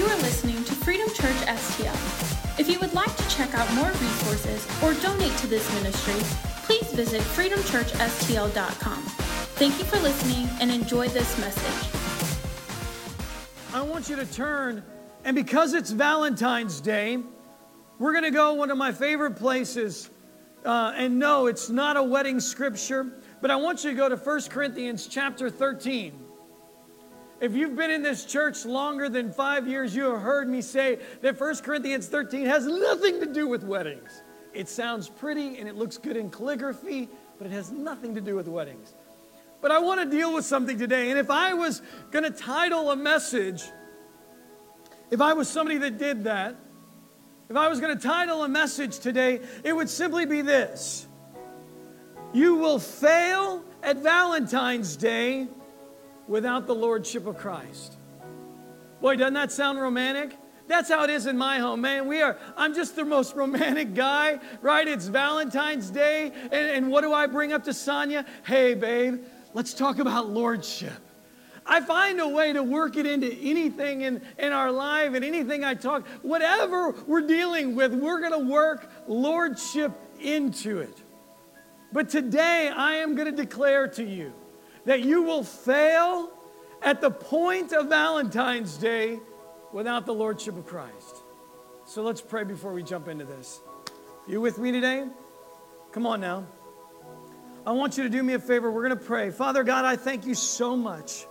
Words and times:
You 0.00 0.06
are 0.06 0.16
listening 0.22 0.64
to 0.64 0.72
Freedom 0.76 1.06
Church 1.08 1.36
STL. 1.44 2.58
If 2.58 2.70
you 2.70 2.80
would 2.80 2.94
like 2.94 3.14
to 3.18 3.28
check 3.28 3.52
out 3.52 3.70
more 3.74 3.90
resources 3.90 4.66
or 4.82 4.94
donate 4.94 5.36
to 5.36 5.46
this 5.46 5.70
ministry, 5.74 6.14
please 6.64 6.90
visit 6.94 7.20
freedomchurchstl.com. 7.20 9.02
Thank 9.58 9.78
you 9.78 9.84
for 9.84 9.98
listening 9.98 10.48
and 10.58 10.70
enjoy 10.70 11.08
this 11.08 11.38
message. 11.38 12.00
I 13.74 13.82
want 13.82 14.08
you 14.08 14.16
to 14.16 14.24
turn, 14.24 14.82
and 15.26 15.36
because 15.36 15.74
it's 15.74 15.90
Valentine's 15.90 16.80
Day, 16.80 17.18
we're 17.98 18.12
going 18.12 18.24
to 18.24 18.30
go 18.30 18.54
one 18.54 18.70
of 18.70 18.78
my 18.78 18.92
favorite 18.92 19.36
places. 19.36 20.08
Uh, 20.64 20.94
and 20.96 21.18
no, 21.18 21.46
it's 21.46 21.68
not 21.68 21.98
a 21.98 22.02
wedding 22.02 22.40
scripture, 22.40 23.20
but 23.42 23.50
I 23.50 23.56
want 23.56 23.84
you 23.84 23.90
to 23.90 23.96
go 23.98 24.08
to 24.08 24.16
1 24.16 24.42
Corinthians 24.44 25.06
chapter 25.06 25.50
13. 25.50 26.29
If 27.40 27.54
you've 27.54 27.74
been 27.74 27.90
in 27.90 28.02
this 28.02 28.26
church 28.26 28.66
longer 28.66 29.08
than 29.08 29.32
five 29.32 29.66
years, 29.66 29.96
you 29.96 30.12
have 30.12 30.20
heard 30.20 30.46
me 30.46 30.60
say 30.60 30.98
that 31.22 31.40
1 31.40 31.56
Corinthians 31.58 32.06
13 32.06 32.44
has 32.44 32.66
nothing 32.66 33.18
to 33.20 33.26
do 33.26 33.48
with 33.48 33.64
weddings. 33.64 34.22
It 34.52 34.68
sounds 34.68 35.08
pretty 35.08 35.56
and 35.58 35.66
it 35.66 35.74
looks 35.74 35.96
good 35.96 36.18
in 36.18 36.30
calligraphy, 36.30 37.08
but 37.38 37.46
it 37.46 37.52
has 37.52 37.70
nothing 37.70 38.14
to 38.14 38.20
do 38.20 38.36
with 38.36 38.46
weddings. 38.46 38.94
But 39.62 39.70
I 39.70 39.78
want 39.78 40.00
to 40.02 40.16
deal 40.16 40.34
with 40.34 40.44
something 40.44 40.78
today. 40.78 41.10
And 41.10 41.18
if 41.18 41.30
I 41.30 41.54
was 41.54 41.80
going 42.10 42.24
to 42.24 42.30
title 42.30 42.90
a 42.90 42.96
message, 42.96 43.64
if 45.10 45.22
I 45.22 45.32
was 45.32 45.48
somebody 45.48 45.78
that 45.78 45.96
did 45.96 46.24
that, 46.24 46.56
if 47.48 47.56
I 47.56 47.68
was 47.68 47.80
going 47.80 47.96
to 47.96 48.02
title 48.02 48.44
a 48.44 48.48
message 48.48 48.98
today, 48.98 49.40
it 49.64 49.72
would 49.72 49.88
simply 49.88 50.26
be 50.26 50.42
this 50.42 51.06
You 52.34 52.56
will 52.56 52.78
fail 52.78 53.64
at 53.82 53.96
Valentine's 53.96 54.94
Day 54.96 55.48
without 56.30 56.68
the 56.68 56.74
Lordship 56.74 57.26
of 57.26 57.36
Christ. 57.36 57.96
Boy, 59.00 59.16
doesn't 59.16 59.34
that 59.34 59.50
sound 59.50 59.80
romantic? 59.80 60.36
That's 60.68 60.88
how 60.88 61.02
it 61.02 61.10
is 61.10 61.26
in 61.26 61.36
my 61.36 61.58
home, 61.58 61.80
man. 61.80 62.06
We 62.06 62.22
are, 62.22 62.38
I'm 62.56 62.72
just 62.72 62.94
the 62.94 63.04
most 63.04 63.34
romantic 63.34 63.94
guy, 63.94 64.38
right? 64.62 64.86
It's 64.86 65.08
Valentine's 65.08 65.90
Day. 65.90 66.30
And, 66.44 66.54
and 66.54 66.88
what 66.88 67.00
do 67.00 67.12
I 67.12 67.26
bring 67.26 67.52
up 67.52 67.64
to 67.64 67.74
Sonia? 67.74 68.24
Hey, 68.46 68.74
babe, 68.74 69.24
let's 69.54 69.74
talk 69.74 69.98
about 69.98 70.28
lordship. 70.28 70.92
I 71.66 71.80
find 71.80 72.20
a 72.20 72.28
way 72.28 72.52
to 72.52 72.62
work 72.62 72.96
it 72.96 73.06
into 73.06 73.32
anything 73.32 74.02
in, 74.02 74.22
in 74.38 74.52
our 74.52 74.70
life 74.70 75.14
and 75.14 75.24
anything 75.24 75.64
I 75.64 75.74
talk, 75.74 76.06
whatever 76.22 76.92
we're 77.08 77.26
dealing 77.26 77.74
with, 77.74 77.92
we're 77.92 78.20
going 78.20 78.32
to 78.32 78.48
work 78.48 78.88
lordship 79.08 79.90
into 80.20 80.78
it. 80.78 80.96
But 81.92 82.08
today, 82.08 82.68
I 82.74 82.94
am 82.94 83.16
going 83.16 83.34
to 83.34 83.36
declare 83.36 83.88
to 83.88 84.04
you 84.04 84.32
that 84.90 85.02
you 85.02 85.22
will 85.22 85.44
fail 85.44 86.32
at 86.82 87.00
the 87.00 87.12
point 87.12 87.72
of 87.72 87.86
Valentine's 87.86 88.76
Day 88.76 89.20
without 89.72 90.04
the 90.04 90.12
Lordship 90.12 90.56
of 90.56 90.66
Christ. 90.66 91.22
So 91.84 92.02
let's 92.02 92.20
pray 92.20 92.42
before 92.42 92.72
we 92.72 92.82
jump 92.82 93.06
into 93.06 93.24
this. 93.24 93.60
You 94.26 94.40
with 94.40 94.58
me 94.58 94.72
today? 94.72 95.06
Come 95.92 96.08
on 96.08 96.20
now. 96.20 96.44
I 97.64 97.70
want 97.70 97.98
you 97.98 98.02
to 98.02 98.08
do 98.08 98.20
me 98.20 98.34
a 98.34 98.40
favor. 98.40 98.68
We're 98.68 98.84
going 98.84 98.98
to 98.98 99.04
pray. 99.04 99.30
Father 99.30 99.62
God, 99.62 99.84
I 99.84 99.94
thank 99.94 100.26
you 100.26 100.34
so 100.34 100.76
much. 100.76 101.24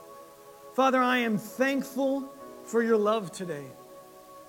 Father, 0.73 1.01
I 1.01 1.17
am 1.17 1.37
thankful 1.37 2.31
for 2.63 2.81
your 2.81 2.95
love 2.95 3.29
today. 3.29 3.65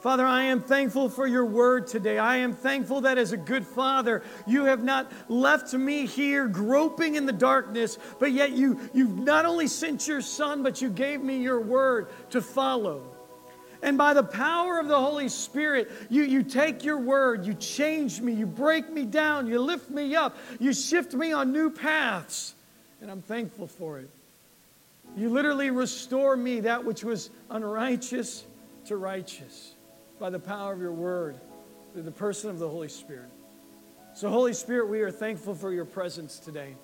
Father, 0.00 0.24
I 0.24 0.44
am 0.44 0.62
thankful 0.62 1.10
for 1.10 1.26
your 1.26 1.44
word 1.44 1.86
today. 1.86 2.18
I 2.18 2.36
am 2.36 2.54
thankful 2.54 3.02
that 3.02 3.18
as 3.18 3.32
a 3.32 3.36
good 3.36 3.66
father, 3.66 4.22
you 4.46 4.64
have 4.64 4.82
not 4.82 5.12
left 5.28 5.74
me 5.74 6.06
here 6.06 6.48
groping 6.48 7.16
in 7.16 7.26
the 7.26 7.34
darkness, 7.34 7.98
but 8.18 8.32
yet 8.32 8.52
you, 8.52 8.80
you've 8.94 9.18
not 9.18 9.44
only 9.44 9.66
sent 9.66 10.08
your 10.08 10.22
son, 10.22 10.62
but 10.62 10.80
you 10.80 10.88
gave 10.88 11.20
me 11.20 11.42
your 11.42 11.60
word 11.60 12.08
to 12.30 12.40
follow. 12.40 13.02
And 13.82 13.98
by 13.98 14.14
the 14.14 14.22
power 14.22 14.78
of 14.80 14.88
the 14.88 14.98
Holy 14.98 15.28
Spirit, 15.28 15.90
you, 16.08 16.22
you 16.22 16.44
take 16.44 16.82
your 16.82 16.98
word, 16.98 17.44
you 17.44 17.52
change 17.52 18.22
me, 18.22 18.32
you 18.32 18.46
break 18.46 18.90
me 18.90 19.04
down, 19.04 19.46
you 19.46 19.60
lift 19.60 19.90
me 19.90 20.16
up, 20.16 20.34
you 20.58 20.72
shift 20.72 21.12
me 21.12 21.34
on 21.34 21.52
new 21.52 21.68
paths. 21.68 22.54
And 23.02 23.10
I'm 23.10 23.22
thankful 23.22 23.66
for 23.66 23.98
it. 23.98 24.08
You 25.14 25.28
literally 25.28 25.68
restore 25.68 26.38
me 26.38 26.60
that 26.60 26.82
which 26.82 27.04
was 27.04 27.28
unrighteous 27.50 28.46
to 28.86 28.96
righteous 28.96 29.74
by 30.20 30.30
the 30.30 30.38
power 30.38 30.74
of 30.74 30.80
your 30.80 30.92
word 30.92 31.36
through 31.92 32.02
the 32.02 32.10
person 32.10 32.50
of 32.50 32.58
the 32.58 32.68
Holy 32.68 32.88
Spirit. 32.88 33.30
So, 34.14 34.28
Holy 34.28 34.52
Spirit, 34.52 34.88
we 34.88 35.00
are 35.00 35.10
thankful 35.10 35.54
for 35.54 35.72
your 35.72 35.86
presence 35.86 36.38
today. 36.38 36.76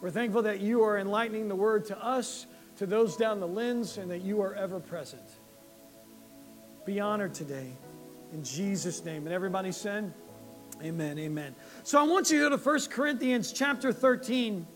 We're 0.00 0.10
thankful 0.10 0.42
that 0.42 0.60
you 0.60 0.84
are 0.84 0.98
enlightening 0.98 1.48
the 1.48 1.56
word 1.56 1.86
to 1.86 1.98
us, 2.02 2.46
to 2.76 2.86
those 2.86 3.16
down 3.16 3.40
the 3.40 3.48
lens, 3.48 3.98
and 3.98 4.10
that 4.10 4.22
you 4.22 4.40
are 4.40 4.54
ever 4.54 4.78
present. 4.78 5.22
Be 6.84 7.00
honored 7.00 7.34
today. 7.34 7.72
In 8.32 8.44
Jesus' 8.44 9.04
name. 9.04 9.26
And 9.26 9.34
everybody 9.34 9.72
said, 9.72 10.12
Amen, 10.82 11.18
amen. 11.18 11.54
So 11.82 11.98
I 11.98 12.02
want 12.04 12.30
you 12.30 12.44
to 12.44 12.50
go 12.50 12.56
to 12.56 12.62
1 12.62 12.80
Corinthians 12.90 13.52
chapter 13.52 13.92
13. 13.92 14.66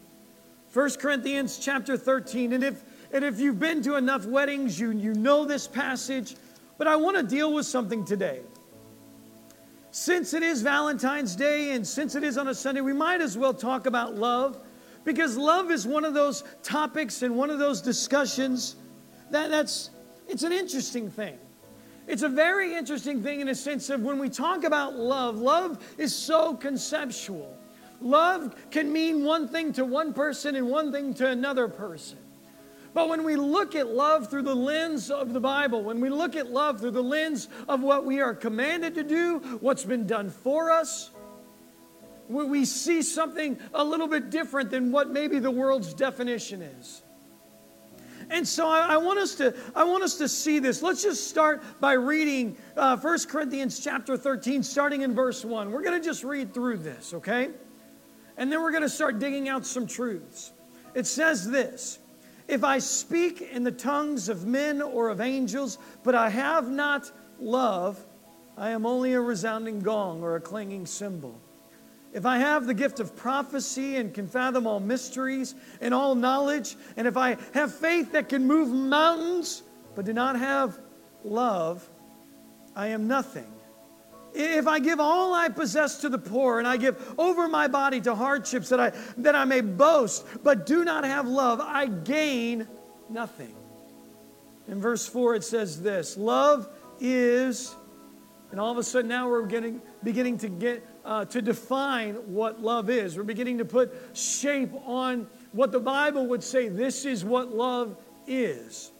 1 0.73 0.91
Corinthians 0.93 1.59
chapter 1.59 1.97
13. 1.97 2.55
And 2.55 2.65
if, 2.65 2.83
and 3.13 3.25
if 3.25 3.39
you've 3.39 3.61
been 3.61 3.83
to 3.83 3.97
enough 3.97 4.25
weddings, 4.25 4.81
you, 4.81 4.93
you 4.93 5.13
know 5.15 5.45
this 5.45 5.69
passage. 5.69 6.37
But 6.81 6.89
I 6.89 6.97
want 6.97 7.19
to 7.19 7.23
deal 7.23 7.53
with 7.53 7.67
something 7.67 8.07
today. 8.07 8.41
Since 9.91 10.33
it 10.33 10.43
is 10.43 10.63
Valentine's 10.63 11.37
Day 11.37 11.73
and 11.73 11.87
since 11.87 12.15
it 12.15 12.25
is 12.25 12.39
on 12.39 12.49
a 12.49 12.55
Sunday, 12.55 12.81
we 12.81 12.95
might 12.95 13.21
as 13.21 13.37
well 13.37 13.53
talk 13.53 13.85
about 13.85 14.15
love 14.15 14.57
because 15.05 15.37
love 15.37 15.71
is 15.71 15.87
one 15.87 16.07
of 16.07 16.15
those 16.15 16.43
topics 16.63 17.21
and 17.21 17.37
one 17.37 17.51
of 17.51 17.59
those 17.59 17.83
discussions 17.83 18.77
that, 19.31 19.51
that's 19.51 19.91
it's 20.27 20.43
an 20.43 20.53
interesting 20.53 21.11
thing. 21.11 21.37
It's 22.07 22.23
a 22.23 22.31
very 22.31 22.75
interesting 22.75 23.23
thing 23.23 23.41
in 23.41 23.49
a 23.49 23.55
sense 23.55 23.91
of 23.91 24.01
when 24.01 24.19
we 24.19 24.31
talk 24.31 24.65
about 24.65 24.95
love, 24.95 25.37
love 25.37 25.85
is 25.99 26.17
so 26.17 26.55
conceptual. 26.55 27.59
Love 28.01 28.57
can 28.71 28.91
mean 28.91 29.23
one 29.23 29.49
thing 29.49 29.75
to 29.75 29.85
one 29.85 30.15
person 30.15 30.57
and 30.57 30.67
one 30.71 30.93
thing 30.93 31.13
to 31.13 31.27
another 31.27 31.69
person. 31.69 32.17
But 32.93 33.09
when 33.09 33.23
we 33.23 33.37
look 33.37 33.77
at 33.77 33.89
love 33.89 34.29
through 34.29 34.43
the 34.43 34.55
lens 34.55 35.11
of 35.11 35.33
the 35.33 35.41
Bible, 35.41 35.83
when 35.83 36.01
we 36.01 36.11
look 36.11 36.35
at 36.35 36.51
love 36.51 36.81
through 36.81 36.91
the 36.91 37.03
lens 37.03 37.49
of 37.69 37.83
what 37.83 38.05
we 38.05 38.21
are 38.21 38.35
commanded 38.35 38.95
to 38.97 39.05
do, 39.05 39.39
what's 39.61 39.85
been 39.85 40.07
done 40.07 40.29
for 40.29 40.71
us, 40.71 41.11
we 42.29 42.65
see 42.65 43.03
something 43.03 43.59
a 43.75 43.83
little 43.83 44.07
bit 44.07 44.31
different 44.31 44.71
than 44.71 44.93
what 44.93 45.11
maybe 45.11 45.39
the 45.39 45.51
world's 45.51 45.93
definition 45.95 46.63
is. 46.63 47.03
And 48.31 48.47
so 48.47 48.69
I, 48.69 48.95
I, 48.95 48.97
want 48.97 49.19
us 49.19 49.35
to 49.37 49.55
I 49.75 49.83
want 49.83 50.05
us 50.05 50.17
to 50.19 50.29
see 50.29 50.61
this. 50.61 50.83
Let's 50.83 51.03
just 51.03 51.29
start 51.29 51.63
by 51.81 51.95
reading 51.95 52.57
uh, 52.77 52.97
1 52.97 53.19
Corinthians 53.27 53.83
chapter 53.83 54.17
13, 54.17 54.63
starting 54.63 55.03
in 55.03 55.15
verse 55.15 55.45
1. 55.45 55.73
We're 55.73 55.83
going 55.83 56.01
to 56.01 56.05
just 56.05 56.23
read 56.23 56.55
through 56.55 56.79
this, 56.79 57.13
okay? 57.15 57.51
And 58.37 58.53
then 58.53 58.63
we're 58.63 58.71
going 58.71 58.85
to 58.85 58.89
start 58.89 59.19
digging 59.19 59.49
out 59.49 59.67
some 59.67 59.87
truths. 59.87 60.53
It 60.95 61.07
says 61.09 61.51
this 61.51 61.99
if 62.51 62.65
I 62.65 62.79
speak 62.79 63.41
in 63.41 63.63
the 63.63 63.73
tongues 63.73 64.29
of 64.29 64.47
men 64.47 64.83
or 64.83 65.09
of 65.09 65.21
angels, 65.21 65.79
but 66.03 66.15
I 66.15 66.29
have 66.29 66.69
not 66.69 67.11
love, 67.39 68.05
I 68.59 68.71
am 68.71 68.85
only 68.85 69.15
a 69.15 69.21
resounding 69.21 69.81
gong 69.81 70.23
or 70.23 70.37
a 70.37 70.41
clanging 70.41 70.85
cymbal. 70.85 71.41
If 72.13 72.27
I 72.27 72.39
have 72.39 72.67
the 72.67 72.75
gift 72.75 72.99
of 72.99 73.15
prophecy 73.15 73.97
and 73.97 74.13
can 74.13 74.27
fathom 74.27 74.67
all 74.67 74.81
mysteries 74.81 75.55
and 75.81 75.95
all 75.95 76.17
knowledge, 76.17 76.77
and 76.97 77.07
if 77.07 77.17
I 77.17 77.37
have 77.55 77.73
faith 77.73 78.13
that 78.13 78.29
can 78.29 78.47
move 78.47 78.69
mountains, 78.69 79.63
but 79.95 80.05
do 80.05 80.13
not 80.13 80.37
have 80.37 80.79
love, 81.23 81.89
I 82.75 82.89
am 82.89 83.07
nothing. 83.07 83.47
If 84.35 84.67
I 84.67 84.79
give 84.79 85.01
all 85.01 85.35
I 85.35 85.49
possess 85.49 85.99
to 85.99 86.09
the 86.09 86.19
poor 86.19 86.59
and 86.59 86.69
I 86.69 86.77
give 86.77 87.15
over 87.19 87.49
my 87.49 87.69
body 87.69 88.01
to 88.03 88.15
hardships 88.15 88.69
that 88.69 88.81
I, 88.81 88.93
that 89.19 89.35
I 89.35 89.45
may 89.45 89.61
boast, 89.61 90.27
but 90.43 90.67
do 90.67 90.85
not 90.85 91.05
have 91.05 91.27
love, 91.27 91.61
I 91.61 91.87
gain 91.87 92.69
nothing. 93.09 93.55
In 94.69 94.81
verse 94.81 95.07
4, 95.07 95.37
it 95.37 95.45
says 95.45 95.83
this 95.83 96.17
Love 96.17 96.69
is, 97.01 97.75
and 98.51 98.61
all 98.61 98.71
of 98.71 98.79
a 98.79 98.83
sudden 98.83 99.09
now 99.09 99.29
we're 99.29 99.47
getting, 99.47 99.83
beginning 100.05 100.39
to 100.39 100.49
get 100.49 100.87
uh, 101.05 101.25
to 101.27 101.43
define 101.43 102.15
what 102.33 102.61
love 102.61 102.91
is. 102.91 103.17
We're 103.17 103.25
beginning 103.25 103.59
to 103.59 103.65
put 103.65 103.93
shape 104.13 104.73
on 104.87 105.27
what 105.53 105.73
the 105.73 105.81
Bible 105.81 106.27
would 106.29 106.45
say 106.45 106.69
this 106.69 107.05
is 107.05 107.25
what 107.25 107.55
love 107.55 107.97
is. 108.27 108.93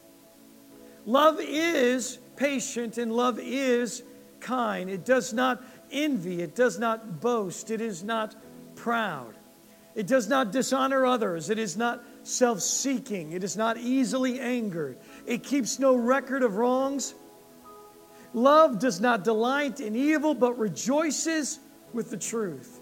Love 1.05 1.37
is 1.39 2.19
patient 2.35 2.97
and 2.97 3.13
love 3.13 3.39
is 3.39 4.03
kind. 4.41 4.89
It 4.89 5.05
does 5.05 5.33
not 5.33 5.63
envy. 5.91 6.41
It 6.41 6.55
does 6.55 6.79
not 6.79 7.21
boast. 7.21 7.71
It 7.71 7.81
is 7.81 8.03
not 8.03 8.35
proud. 8.75 9.35
It 9.95 10.07
does 10.07 10.29
not 10.29 10.51
dishonor 10.51 11.05
others. 11.05 11.49
It 11.49 11.59
is 11.59 11.77
not 11.77 12.03
self 12.23 12.61
seeking. 12.61 13.33
It 13.33 13.43
is 13.43 13.57
not 13.57 13.77
easily 13.77 14.39
angered. 14.39 14.97
It 15.25 15.43
keeps 15.43 15.79
no 15.79 15.95
record 15.95 16.43
of 16.43 16.55
wrongs. 16.55 17.13
Love 18.33 18.79
does 18.79 19.01
not 19.01 19.23
delight 19.23 19.81
in 19.81 19.95
evil, 19.95 20.33
but 20.33 20.57
rejoices 20.57 21.59
with 21.93 22.09
the 22.09 22.17
truth. 22.17 22.79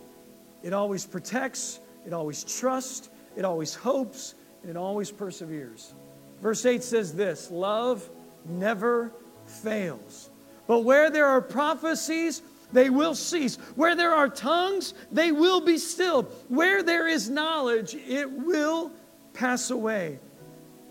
It 0.62 0.74
always 0.74 1.06
protects, 1.06 1.80
it 2.06 2.14
always 2.14 2.44
trusts, 2.44 3.10
it 3.36 3.46
always 3.46 3.74
hopes, 3.74 4.36
and 4.62 4.70
it 4.70 4.78
always 4.78 5.12
perseveres. 5.12 5.94
Verse 6.42 6.66
8 6.66 6.84
says 6.84 7.14
this 7.14 7.50
Love 7.50 8.08
never 8.46 9.12
fails. 9.46 10.29
But 10.69 10.83
where 10.83 11.10
there 11.10 11.25
are 11.25 11.42
prophecies, 11.42 12.44
they 12.71 12.92
will 12.92 13.16
cease. 13.16 13.56
Where 13.74 13.95
there 13.95 14.13
are 14.13 14.30
tongues, 14.30 14.94
they 15.12 15.31
will 15.31 15.62
be 15.62 15.80
still. 15.80 16.25
Where 16.48 16.83
there 16.83 17.07
is 17.07 17.27
knowledge, 17.27 17.95
it 17.95 18.30
will 18.30 18.92
pass 19.33 19.71
away. 19.71 20.19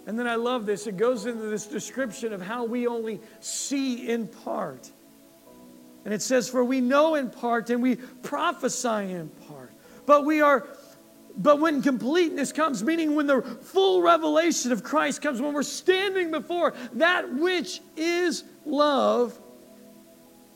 And 0.08 0.18
then 0.18 0.26
I 0.26 0.34
love 0.34 0.66
this. 0.66 0.88
It 0.88 0.96
goes 0.96 1.26
into 1.26 1.44
this 1.44 1.66
description 1.66 2.32
of 2.32 2.42
how 2.42 2.64
we 2.64 2.88
only 2.88 3.20
see 3.38 4.08
in 4.08 4.26
part. 4.26 4.90
And 6.04 6.12
it 6.12 6.22
says, 6.22 6.48
For 6.48 6.64
we 6.64 6.80
know 6.80 7.14
in 7.14 7.30
part 7.30 7.70
and 7.70 7.80
we 7.80 7.94
prophesy 7.94 9.12
in 9.12 9.28
part. 9.46 9.70
But 10.06 10.24
we 10.24 10.40
are 10.40 10.66
but 11.36 11.60
when 11.60 11.82
completeness 11.82 12.50
comes, 12.50 12.82
meaning 12.82 13.14
when 13.14 13.28
the 13.28 13.42
full 13.42 14.02
revelation 14.02 14.72
of 14.72 14.82
Christ 14.82 15.22
comes, 15.22 15.40
when 15.40 15.52
we're 15.52 15.62
standing 15.62 16.32
before 16.32 16.74
that 16.94 17.32
which 17.32 17.80
is 17.96 18.42
love, 18.66 19.38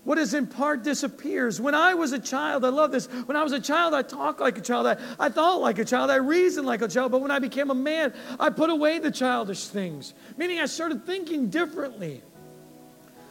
what 0.04 0.18
is 0.18 0.34
in 0.34 0.48
part 0.48 0.82
disappears. 0.82 1.60
When 1.60 1.74
I 1.74 1.94
was 1.94 2.12
a 2.12 2.18
child, 2.18 2.64
I 2.64 2.70
love 2.70 2.90
this. 2.90 3.06
When 3.06 3.36
I 3.36 3.44
was 3.44 3.52
a 3.52 3.60
child, 3.60 3.94
I 3.94 4.02
talked 4.02 4.40
like 4.40 4.58
a 4.58 4.60
child. 4.60 4.86
I, 4.86 4.96
I 5.18 5.28
thought 5.28 5.60
like 5.60 5.78
a 5.78 5.84
child. 5.84 6.10
I 6.10 6.16
reasoned 6.16 6.66
like 6.66 6.82
a 6.82 6.88
child. 6.88 7.12
But 7.12 7.20
when 7.20 7.30
I 7.30 7.38
became 7.38 7.70
a 7.70 7.74
man, 7.74 8.12
I 8.40 8.50
put 8.50 8.68
away 8.68 8.98
the 8.98 9.12
childish 9.12 9.66
things, 9.66 10.14
meaning 10.36 10.58
I 10.58 10.66
started 10.66 11.06
thinking 11.06 11.50
differently. 11.50 12.22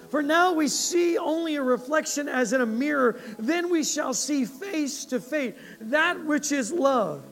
For 0.10 0.22
now 0.22 0.54
we 0.54 0.68
see 0.68 1.18
only 1.18 1.56
a 1.56 1.64
reflection 1.64 2.28
as 2.28 2.54
in 2.54 2.62
a 2.62 2.66
mirror, 2.66 3.20
then 3.40 3.70
we 3.70 3.84
shall 3.84 4.14
see 4.14 4.44
face 4.44 5.06
to 5.06 5.22
face 5.22 5.56
that 5.80 6.24
which 6.26 6.52
is 6.52 6.72
love. 6.72 7.24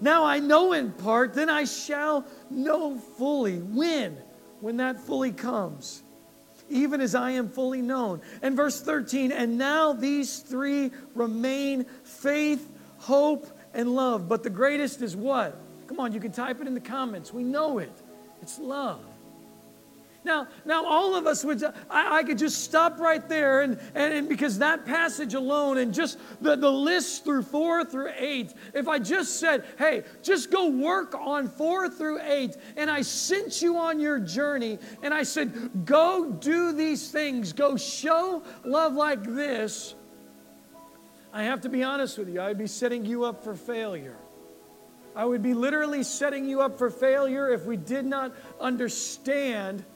Now 0.00 0.24
I 0.24 0.38
know 0.38 0.72
in 0.72 0.92
part, 0.92 1.34
then 1.34 1.48
I 1.48 1.64
shall 1.64 2.26
know 2.50 2.96
fully. 2.96 3.58
When? 3.58 4.16
When 4.60 4.76
that 4.76 5.00
fully 5.00 5.32
comes. 5.32 6.02
Even 6.70 7.00
as 7.00 7.14
I 7.14 7.32
am 7.32 7.48
fully 7.48 7.82
known. 7.82 8.20
And 8.42 8.56
verse 8.56 8.80
13, 8.80 9.32
and 9.32 9.56
now 9.58 9.92
these 9.92 10.40
three 10.40 10.90
remain 11.14 11.86
faith, 12.04 12.70
hope, 12.98 13.46
and 13.74 13.94
love. 13.94 14.28
But 14.28 14.42
the 14.42 14.50
greatest 14.50 15.02
is 15.02 15.16
what? 15.16 15.58
Come 15.86 16.00
on, 16.00 16.12
you 16.12 16.20
can 16.20 16.32
type 16.32 16.60
it 16.60 16.66
in 16.66 16.74
the 16.74 16.80
comments. 16.80 17.32
We 17.32 17.42
know 17.42 17.78
it. 17.78 17.92
It's 18.42 18.58
love. 18.58 19.00
Now, 20.28 20.46
now 20.66 20.84
all 20.84 21.14
of 21.14 21.26
us 21.26 21.42
would, 21.42 21.64
I, 21.88 22.18
I 22.18 22.22
could 22.22 22.36
just 22.36 22.62
stop 22.62 23.00
right 23.00 23.26
there, 23.30 23.62
and, 23.62 23.80
and, 23.94 24.12
and, 24.12 24.28
because 24.28 24.58
that 24.58 24.84
passage 24.84 25.32
alone 25.32 25.78
and 25.78 25.92
just 25.92 26.18
the, 26.42 26.54
the 26.54 26.70
list 26.70 27.24
through 27.24 27.44
four 27.44 27.82
through 27.82 28.10
eight, 28.14 28.52
if 28.74 28.88
I 28.88 28.98
just 28.98 29.40
said, 29.40 29.64
hey, 29.78 30.04
just 30.22 30.50
go 30.50 30.68
work 30.68 31.14
on 31.14 31.48
four 31.48 31.88
through 31.88 32.20
eight, 32.20 32.58
and 32.76 32.90
I 32.90 33.00
sent 33.00 33.62
you 33.62 33.78
on 33.78 34.00
your 34.00 34.18
journey, 34.18 34.78
and 35.02 35.14
I 35.14 35.22
said, 35.22 35.86
go 35.86 36.30
do 36.30 36.72
these 36.72 37.10
things, 37.10 37.54
go 37.54 37.78
show 37.78 38.42
love 38.66 38.92
like 38.92 39.22
this, 39.22 39.94
I 41.32 41.44
have 41.44 41.62
to 41.62 41.70
be 41.70 41.82
honest 41.82 42.18
with 42.18 42.28
you, 42.28 42.42
I'd 42.42 42.58
be 42.58 42.66
setting 42.66 43.06
you 43.06 43.24
up 43.24 43.42
for 43.42 43.54
failure. 43.54 44.18
I 45.16 45.24
would 45.24 45.42
be 45.42 45.54
literally 45.54 46.02
setting 46.02 46.44
you 46.44 46.60
up 46.60 46.76
for 46.76 46.90
failure 46.90 47.50
if 47.50 47.64
we 47.64 47.78
did 47.78 48.04
not 48.04 48.34
understand 48.60 49.86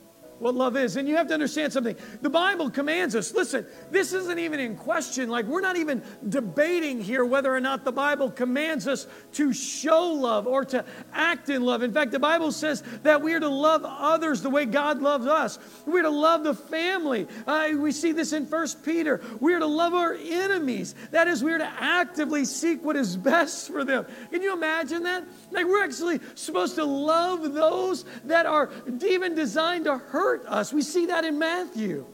what 0.42 0.56
love 0.56 0.76
is. 0.76 0.96
And 0.96 1.08
you 1.08 1.16
have 1.16 1.28
to 1.28 1.34
understand 1.34 1.72
something. 1.72 1.96
The 2.20 2.28
Bible 2.28 2.68
commands 2.68 3.14
us 3.14 3.32
listen, 3.32 3.64
this 3.90 4.12
isn't 4.12 4.38
even 4.38 4.58
in 4.58 4.76
question. 4.76 5.28
Like, 5.28 5.46
we're 5.46 5.60
not 5.60 5.76
even 5.76 6.02
debating 6.28 7.00
here 7.00 7.24
whether 7.24 7.54
or 7.54 7.60
not 7.60 7.84
the 7.84 7.92
Bible 7.92 8.30
commands 8.30 8.88
us 8.88 9.06
to 9.34 9.52
show 9.52 10.08
love 10.08 10.48
or 10.48 10.64
to 10.66 10.84
act 11.12 11.48
in 11.48 11.62
love. 11.62 11.82
In 11.82 11.92
fact, 11.92 12.10
the 12.10 12.18
Bible 12.18 12.50
says 12.50 12.82
that 13.04 13.22
we 13.22 13.34
are 13.34 13.40
to 13.40 13.48
love 13.48 13.82
others 13.84 14.42
the 14.42 14.50
way 14.50 14.64
God 14.64 15.00
loves 15.00 15.26
us. 15.26 15.60
We're 15.86 16.02
to 16.02 16.10
love 16.10 16.42
the 16.42 16.54
family. 16.54 17.28
Uh, 17.46 17.70
we 17.76 17.92
see 17.92 18.10
this 18.10 18.32
in 18.32 18.46
First 18.46 18.84
Peter. 18.84 19.20
We 19.38 19.54
are 19.54 19.60
to 19.60 19.66
love 19.66 19.94
our 19.94 20.14
enemies. 20.14 20.96
That 21.12 21.28
is, 21.28 21.44
we 21.44 21.52
are 21.52 21.58
to 21.58 21.72
actively 21.78 22.44
seek 22.44 22.84
what 22.84 22.96
is 22.96 23.16
best 23.16 23.70
for 23.70 23.84
them. 23.84 24.06
Can 24.32 24.42
you 24.42 24.52
imagine 24.52 25.04
that? 25.04 25.24
Like, 25.52 25.66
we're 25.66 25.84
actually 25.84 26.18
supposed 26.34 26.74
to 26.74 26.84
love 26.84 27.54
those 27.54 28.04
that 28.24 28.46
are 28.46 28.70
even 29.04 29.36
designed 29.36 29.84
to 29.84 29.98
hurt 29.98 30.31
us. 30.46 30.72
We 30.72 30.82
see 30.82 31.06
that 31.06 31.24
in 31.24 31.38
Matthew. 31.38 32.06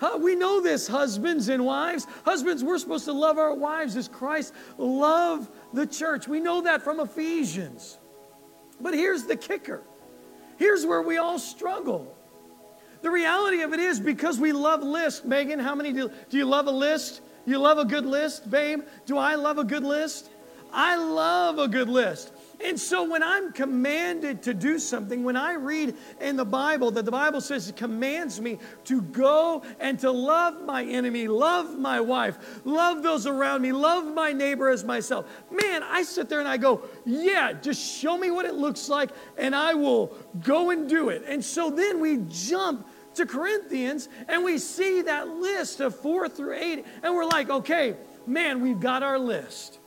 Uh, 0.00 0.18
we 0.20 0.36
know 0.36 0.60
this, 0.60 0.86
husbands 0.86 1.48
and 1.48 1.64
wives. 1.64 2.06
Husbands, 2.24 2.62
we're 2.62 2.78
supposed 2.78 3.04
to 3.06 3.12
love 3.12 3.36
our 3.36 3.54
wives 3.54 3.96
as 3.96 4.06
Christ 4.06 4.54
loved 4.76 5.50
the 5.72 5.86
church. 5.86 6.28
We 6.28 6.40
know 6.40 6.62
that 6.62 6.82
from 6.82 7.00
Ephesians. 7.00 7.98
But 8.80 8.94
here's 8.94 9.24
the 9.24 9.36
kicker 9.36 9.82
here's 10.56 10.84
where 10.84 11.02
we 11.02 11.18
all 11.18 11.38
struggle. 11.38 12.14
The 13.00 13.10
reality 13.10 13.60
of 13.60 13.72
it 13.72 13.80
is 13.80 14.00
because 14.00 14.40
we 14.40 14.52
love 14.52 14.82
lists. 14.82 15.24
Megan, 15.24 15.60
how 15.60 15.74
many 15.74 15.92
do, 15.92 16.10
do 16.30 16.36
you 16.36 16.44
love 16.44 16.66
a 16.66 16.72
list? 16.72 17.20
You 17.46 17.58
love 17.58 17.78
a 17.78 17.84
good 17.84 18.04
list, 18.04 18.50
babe? 18.50 18.82
Do 19.06 19.16
I 19.16 19.36
love 19.36 19.58
a 19.58 19.64
good 19.64 19.84
list? 19.84 20.30
I 20.72 20.96
love 20.96 21.58
a 21.58 21.68
good 21.68 21.88
list. 21.88 22.32
And 22.64 22.78
so 22.78 23.04
when 23.04 23.22
I'm 23.22 23.52
commanded 23.52 24.42
to 24.44 24.54
do 24.54 24.80
something, 24.80 25.22
when 25.22 25.36
I 25.36 25.54
read 25.54 25.94
in 26.20 26.36
the 26.36 26.44
Bible 26.44 26.90
that 26.92 27.04
the 27.04 27.10
Bible 27.10 27.40
says 27.40 27.68
it 27.68 27.76
commands 27.76 28.40
me 28.40 28.58
to 28.84 29.00
go 29.00 29.62
and 29.78 29.98
to 30.00 30.10
love 30.10 30.64
my 30.64 30.84
enemy, 30.84 31.28
love 31.28 31.78
my 31.78 32.00
wife, 32.00 32.36
love 32.64 33.04
those 33.04 33.26
around 33.28 33.62
me, 33.62 33.70
love 33.70 34.12
my 34.12 34.32
neighbor 34.32 34.70
as 34.70 34.82
myself, 34.82 35.26
man, 35.52 35.84
I 35.84 36.02
sit 36.02 36.28
there 36.28 36.40
and 36.40 36.48
I 36.48 36.56
go, 36.56 36.82
yeah, 37.04 37.52
just 37.52 37.80
show 37.80 38.18
me 38.18 38.32
what 38.32 38.44
it 38.44 38.54
looks 38.54 38.88
like 38.88 39.10
and 39.36 39.54
I 39.54 39.74
will 39.74 40.16
go 40.42 40.70
and 40.70 40.88
do 40.88 41.10
it. 41.10 41.22
And 41.28 41.44
so 41.44 41.70
then 41.70 42.00
we 42.00 42.24
jump 42.28 42.88
to 43.14 43.26
Corinthians 43.26 44.08
and 44.26 44.42
we 44.42 44.58
see 44.58 45.02
that 45.02 45.28
list 45.28 45.78
of 45.78 45.94
four 45.94 46.28
through 46.28 46.54
eight 46.54 46.84
and 47.04 47.14
we're 47.14 47.24
like, 47.24 47.50
okay, 47.50 47.94
man, 48.26 48.62
we've 48.62 48.80
got 48.80 49.04
our 49.04 49.18
list 49.18 49.78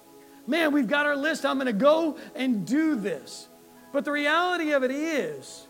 man, 0.47 0.71
we've 0.71 0.87
got 0.87 1.05
our 1.05 1.15
list. 1.15 1.45
I'm 1.45 1.57
going 1.57 1.67
to 1.67 1.73
go 1.73 2.17
and 2.35 2.65
do 2.65 2.95
this. 2.95 3.47
But 3.91 4.05
the 4.05 4.11
reality 4.11 4.71
of 4.71 4.83
it 4.83 4.91
is, 4.91 5.67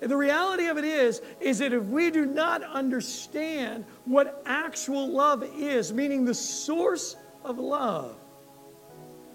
the 0.00 0.16
reality 0.16 0.66
of 0.66 0.78
it 0.78 0.84
is, 0.84 1.22
is 1.40 1.58
that 1.60 1.72
if 1.72 1.84
we 1.84 2.10
do 2.10 2.26
not 2.26 2.62
understand 2.62 3.84
what 4.04 4.42
actual 4.46 5.08
love 5.08 5.44
is, 5.56 5.92
meaning 5.92 6.24
the 6.24 6.34
source 6.34 7.16
of 7.44 7.58
love, 7.58 8.16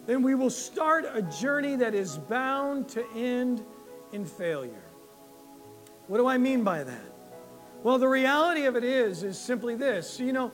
then 0.05 0.23
we 0.23 0.35
will 0.35 0.49
start 0.49 1.05
a 1.11 1.21
journey 1.21 1.75
that 1.77 1.93
is 1.93 2.17
bound 2.17 2.89
to 2.89 3.05
end 3.15 3.63
in 4.13 4.25
failure. 4.25 4.83
What 6.07 6.17
do 6.17 6.27
I 6.27 6.37
mean 6.37 6.63
by 6.63 6.83
that? 6.83 7.01
Well, 7.83 7.97
the 7.97 8.07
reality 8.07 8.65
of 8.65 8.75
it 8.75 8.83
is, 8.83 9.23
is 9.23 9.37
simply 9.37 9.75
this. 9.75 10.19
You 10.19 10.33
know, 10.33 10.51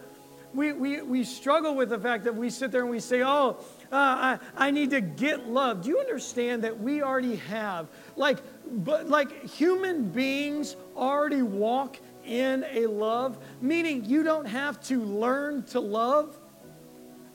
we, 0.53 0.73
we, 0.73 1.01
we 1.01 1.23
struggle 1.23 1.75
with 1.75 1.89
the 1.89 1.99
fact 1.99 2.23
that 2.25 2.35
we 2.35 2.49
sit 2.49 2.71
there 2.71 2.81
and 2.81 2.89
we 2.89 2.99
say, 2.99 3.23
oh, 3.23 3.57
Uh, 3.93 4.37
I, 4.57 4.67
I 4.67 4.71
need 4.71 4.89
to 4.89 5.01
get 5.01 5.47
love. 5.47 5.83
Do 5.83 5.89
you 5.89 5.99
understand 5.99 6.63
that 6.63 6.79
we 6.79 7.03
already 7.03 7.35
have, 7.35 7.89
like, 8.15 8.39
but 8.67 9.07
like 9.07 9.47
human 9.47 10.09
beings 10.09 10.75
already 10.97 11.43
walk 11.43 11.99
in 12.25 12.65
a 12.71 12.87
love, 12.87 13.37
meaning 13.61 14.03
you 14.03 14.23
don't 14.23 14.47
have 14.47 14.81
to 14.85 15.03
learn 15.03 15.61
to 15.65 15.79
love. 15.79 16.39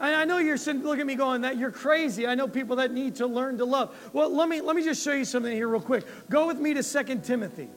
And 0.00 0.16
I 0.16 0.24
know 0.24 0.38
you're 0.38 0.56
sitting, 0.56 0.82
look 0.82 0.98
at 0.98 1.06
me 1.06 1.14
going 1.14 1.42
that 1.42 1.58
you're 1.58 1.70
crazy. 1.70 2.26
I 2.26 2.34
know 2.34 2.48
people 2.48 2.74
that 2.76 2.92
need 2.92 3.14
to 3.16 3.28
learn 3.28 3.56
to 3.58 3.64
love. 3.64 3.96
Well, 4.12 4.28
let 4.34 4.48
me 4.48 4.60
let 4.60 4.74
me 4.74 4.82
just 4.82 5.00
show 5.04 5.12
you 5.12 5.24
something 5.24 5.52
here 5.52 5.68
real 5.68 5.80
quick. 5.80 6.06
Go 6.28 6.48
with 6.48 6.58
me 6.58 6.74
to 6.74 6.82
Second 6.82 7.22
Timothy. 7.22 7.68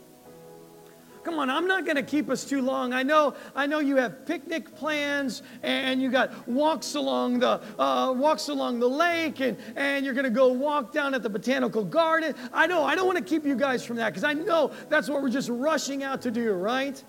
Come 1.23 1.37
on, 1.37 1.49
I'm 1.51 1.67
not 1.67 1.85
going 1.85 1.97
to 1.97 2.03
keep 2.03 2.29
us 2.29 2.43
too 2.43 2.61
long. 2.61 2.93
I 2.93 3.03
know, 3.03 3.35
I 3.55 3.67
know 3.67 3.79
you 3.79 3.95
have 3.97 4.25
picnic 4.25 4.75
plans 4.75 5.43
and 5.61 6.01
you 6.01 6.09
got 6.09 6.47
walks 6.47 6.95
along 6.95 7.39
the 7.39 7.61
uh, 7.77 8.11
walks 8.11 8.49
along 8.49 8.79
the 8.79 8.89
lake 8.89 9.39
and, 9.39 9.55
and 9.75 10.03
you're 10.03 10.15
going 10.15 10.23
to 10.23 10.31
go 10.31 10.47
walk 10.47 10.91
down 10.91 11.13
at 11.13 11.21
the 11.21 11.29
botanical 11.29 11.83
garden. 11.83 12.33
I 12.51 12.65
know, 12.65 12.83
I 12.83 12.95
don't 12.95 13.05
want 13.05 13.19
to 13.19 13.23
keep 13.23 13.45
you 13.45 13.55
guys 13.55 13.85
from 13.85 13.97
that 13.97 14.09
because 14.09 14.23
I 14.23 14.33
know 14.33 14.71
that's 14.89 15.09
what 15.09 15.21
we're 15.21 15.29
just 15.29 15.49
rushing 15.49 16.03
out 16.03 16.23
to 16.23 16.31
do, 16.31 16.53
right? 16.53 17.01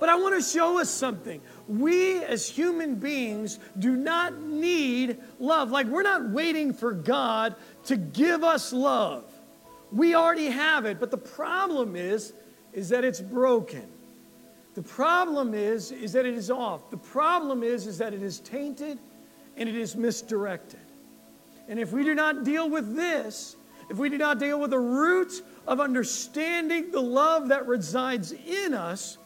But 0.00 0.08
I 0.08 0.16
want 0.16 0.34
to 0.34 0.42
show 0.42 0.80
us 0.80 0.90
something. 0.90 1.40
We 1.68 2.24
as 2.24 2.48
human 2.48 2.96
beings 2.96 3.60
do 3.78 3.94
not 3.94 4.36
need 4.40 5.18
love. 5.38 5.70
Like 5.70 5.86
we're 5.86 6.02
not 6.02 6.30
waiting 6.30 6.72
for 6.72 6.92
God 6.92 7.54
to 7.84 7.96
give 7.96 8.42
us 8.42 8.72
love. 8.72 9.31
We 9.92 10.14
already 10.14 10.46
have 10.46 10.86
it, 10.86 10.98
but 10.98 11.10
the 11.10 11.18
problem 11.18 11.96
is 11.96 12.32
is 12.72 12.88
that 12.88 13.04
it's 13.04 13.20
broken. 13.20 13.86
The 14.74 14.82
problem 14.82 15.52
is 15.52 15.92
is 15.92 16.12
that 16.14 16.24
it 16.24 16.34
is 16.34 16.50
off. 16.50 16.90
The 16.90 16.96
problem 16.96 17.62
is 17.62 17.86
is 17.86 17.98
that 17.98 18.14
it 18.14 18.22
is 18.22 18.40
tainted 18.40 18.98
and 19.56 19.68
it 19.68 19.76
is 19.76 19.94
misdirected. 19.94 20.80
And 21.68 21.78
if 21.78 21.92
we 21.92 22.04
do 22.04 22.14
not 22.14 22.44
deal 22.44 22.68
with 22.68 22.96
this, 22.96 23.56
if 23.90 23.98
we 23.98 24.08
do 24.08 24.18
not 24.18 24.38
deal 24.38 24.58
with 24.58 24.70
the 24.70 24.78
root 24.78 25.42
of 25.66 25.80
understanding 25.80 26.90
the 26.90 27.02
love 27.02 27.48
that 27.48 27.66
resides 27.66 28.32
in 28.32 28.74
us, 28.74 29.18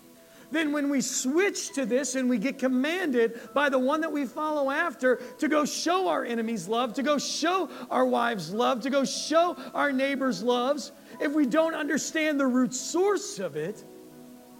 then 0.50 0.72
when 0.72 0.88
we 0.88 1.00
switch 1.00 1.72
to 1.72 1.84
this 1.84 2.14
and 2.14 2.28
we 2.28 2.38
get 2.38 2.58
commanded 2.58 3.40
by 3.54 3.68
the 3.68 3.78
one 3.78 4.00
that 4.00 4.12
we 4.12 4.24
follow 4.24 4.70
after 4.70 5.16
to 5.38 5.48
go 5.48 5.64
show 5.64 6.08
our 6.08 6.24
enemies 6.24 6.68
love, 6.68 6.94
to 6.94 7.02
go 7.02 7.18
show 7.18 7.68
our 7.90 8.06
wives 8.06 8.52
love, 8.52 8.80
to 8.82 8.90
go 8.90 9.04
show 9.04 9.56
our 9.74 9.92
neighbors 9.92 10.42
loves, 10.42 10.92
if 11.20 11.32
we 11.32 11.46
don't 11.46 11.74
understand 11.74 12.38
the 12.38 12.46
root 12.46 12.74
source 12.74 13.38
of 13.38 13.56
it, 13.56 13.84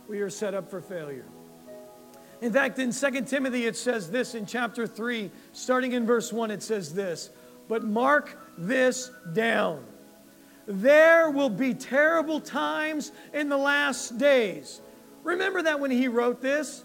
we 0.08 0.20
are 0.20 0.30
set 0.30 0.54
up 0.54 0.70
for 0.70 0.80
failure. 0.80 1.26
In 2.40 2.52
fact, 2.52 2.78
in 2.78 2.92
2 2.92 3.22
Timothy, 3.22 3.66
it 3.66 3.76
says 3.76 4.10
this 4.10 4.34
in 4.34 4.46
chapter 4.46 4.86
3, 4.86 5.30
starting 5.52 5.92
in 5.92 6.04
verse 6.04 6.32
1, 6.32 6.50
it 6.50 6.62
says 6.62 6.92
this 6.92 7.30
But 7.68 7.84
mark 7.84 8.38
this 8.58 9.10
down. 9.32 9.84
There 10.66 11.30
will 11.30 11.48
be 11.48 11.74
terrible 11.74 12.40
times 12.40 13.12
in 13.32 13.48
the 13.48 13.56
last 13.56 14.18
days. 14.18 14.80
Remember 15.26 15.60
that 15.62 15.80
when 15.80 15.90
he 15.90 16.06
wrote 16.06 16.40
this? 16.40 16.84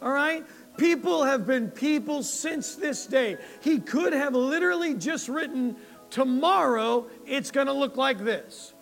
All 0.00 0.12
right? 0.12 0.46
People 0.76 1.24
have 1.24 1.44
been 1.44 1.70
people 1.70 2.22
since 2.22 2.76
this 2.76 3.04
day. 3.04 3.36
He 3.62 3.80
could 3.80 4.12
have 4.12 4.32
literally 4.32 4.94
just 4.94 5.28
written, 5.28 5.76
Tomorrow 6.08 7.06
it's 7.26 7.50
going 7.50 7.66
to 7.66 7.72
look 7.72 7.96
like 7.96 8.18
this. 8.18 8.72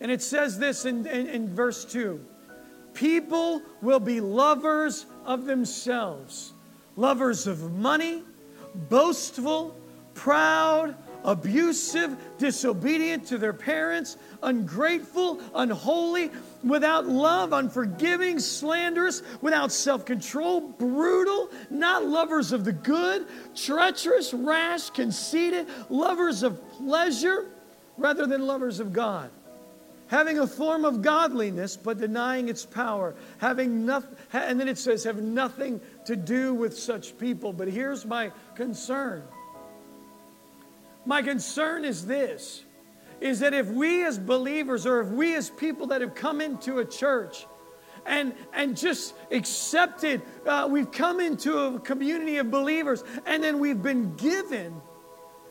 And 0.00 0.10
it 0.10 0.20
says 0.20 0.58
this 0.58 0.84
in, 0.84 1.06
in, 1.06 1.28
in 1.28 1.54
verse 1.54 1.84
2 1.86 2.22
People 2.92 3.62
will 3.80 4.00
be 4.00 4.20
lovers 4.20 5.06
of 5.24 5.46
themselves, 5.46 6.52
lovers 6.96 7.46
of 7.46 7.72
money, 7.72 8.22
boastful, 8.74 9.74
proud, 10.12 10.94
abusive, 11.24 12.16
disobedient 12.38 13.26
to 13.26 13.38
their 13.38 13.52
parents, 13.52 14.16
ungrateful, 14.42 15.40
unholy, 15.54 16.30
without 16.62 17.06
love, 17.06 17.52
unforgiving, 17.52 18.38
slanderous, 18.38 19.22
without 19.40 19.72
self 19.72 20.04
control, 20.04 20.60
brutal, 20.60 21.50
not 21.70 22.06
lovers 22.06 22.52
of 22.52 22.64
the 22.64 22.72
good, 22.72 23.26
treacherous, 23.54 24.32
rash, 24.34 24.90
conceited, 24.90 25.66
lovers 25.88 26.42
of 26.42 26.60
pleasure 26.72 27.46
rather 27.96 28.26
than 28.26 28.46
lovers 28.46 28.80
of 28.80 28.92
God. 28.92 29.30
Having 30.08 30.40
a 30.40 30.46
form 30.46 30.84
of 30.84 31.02
godliness, 31.02 31.76
but 31.76 31.98
denying 31.98 32.48
its 32.48 32.66
power. 32.66 33.14
Having 33.38 33.86
nothing, 33.86 34.16
and 34.32 34.58
then 34.58 34.66
it 34.66 34.76
says, 34.76 35.04
have 35.04 35.22
nothing 35.22 35.80
to 36.04 36.16
do 36.16 36.52
with 36.52 36.76
such 36.76 37.16
people. 37.16 37.52
But 37.52 37.68
here's 37.68 38.04
my 38.04 38.32
concern 38.56 39.22
my 41.04 41.22
concern 41.22 41.84
is 41.84 42.06
this 42.06 42.64
is 43.20 43.40
that 43.40 43.52
if 43.52 43.68
we 43.68 44.04
as 44.04 44.18
believers 44.18 44.86
or 44.86 45.00
if 45.00 45.08
we 45.08 45.34
as 45.34 45.50
people 45.50 45.86
that 45.88 46.00
have 46.00 46.14
come 46.14 46.40
into 46.40 46.78
a 46.78 46.84
church 46.84 47.46
and, 48.06 48.34
and 48.54 48.76
just 48.76 49.14
accepted, 49.30 50.22
uh, 50.46 50.66
we've 50.70 50.90
come 50.90 51.20
into 51.20 51.58
a 51.58 51.78
community 51.80 52.38
of 52.38 52.50
believers 52.50 53.04
and 53.26 53.44
then 53.44 53.58
we've 53.58 53.82
been 53.82 54.14
given 54.16 54.80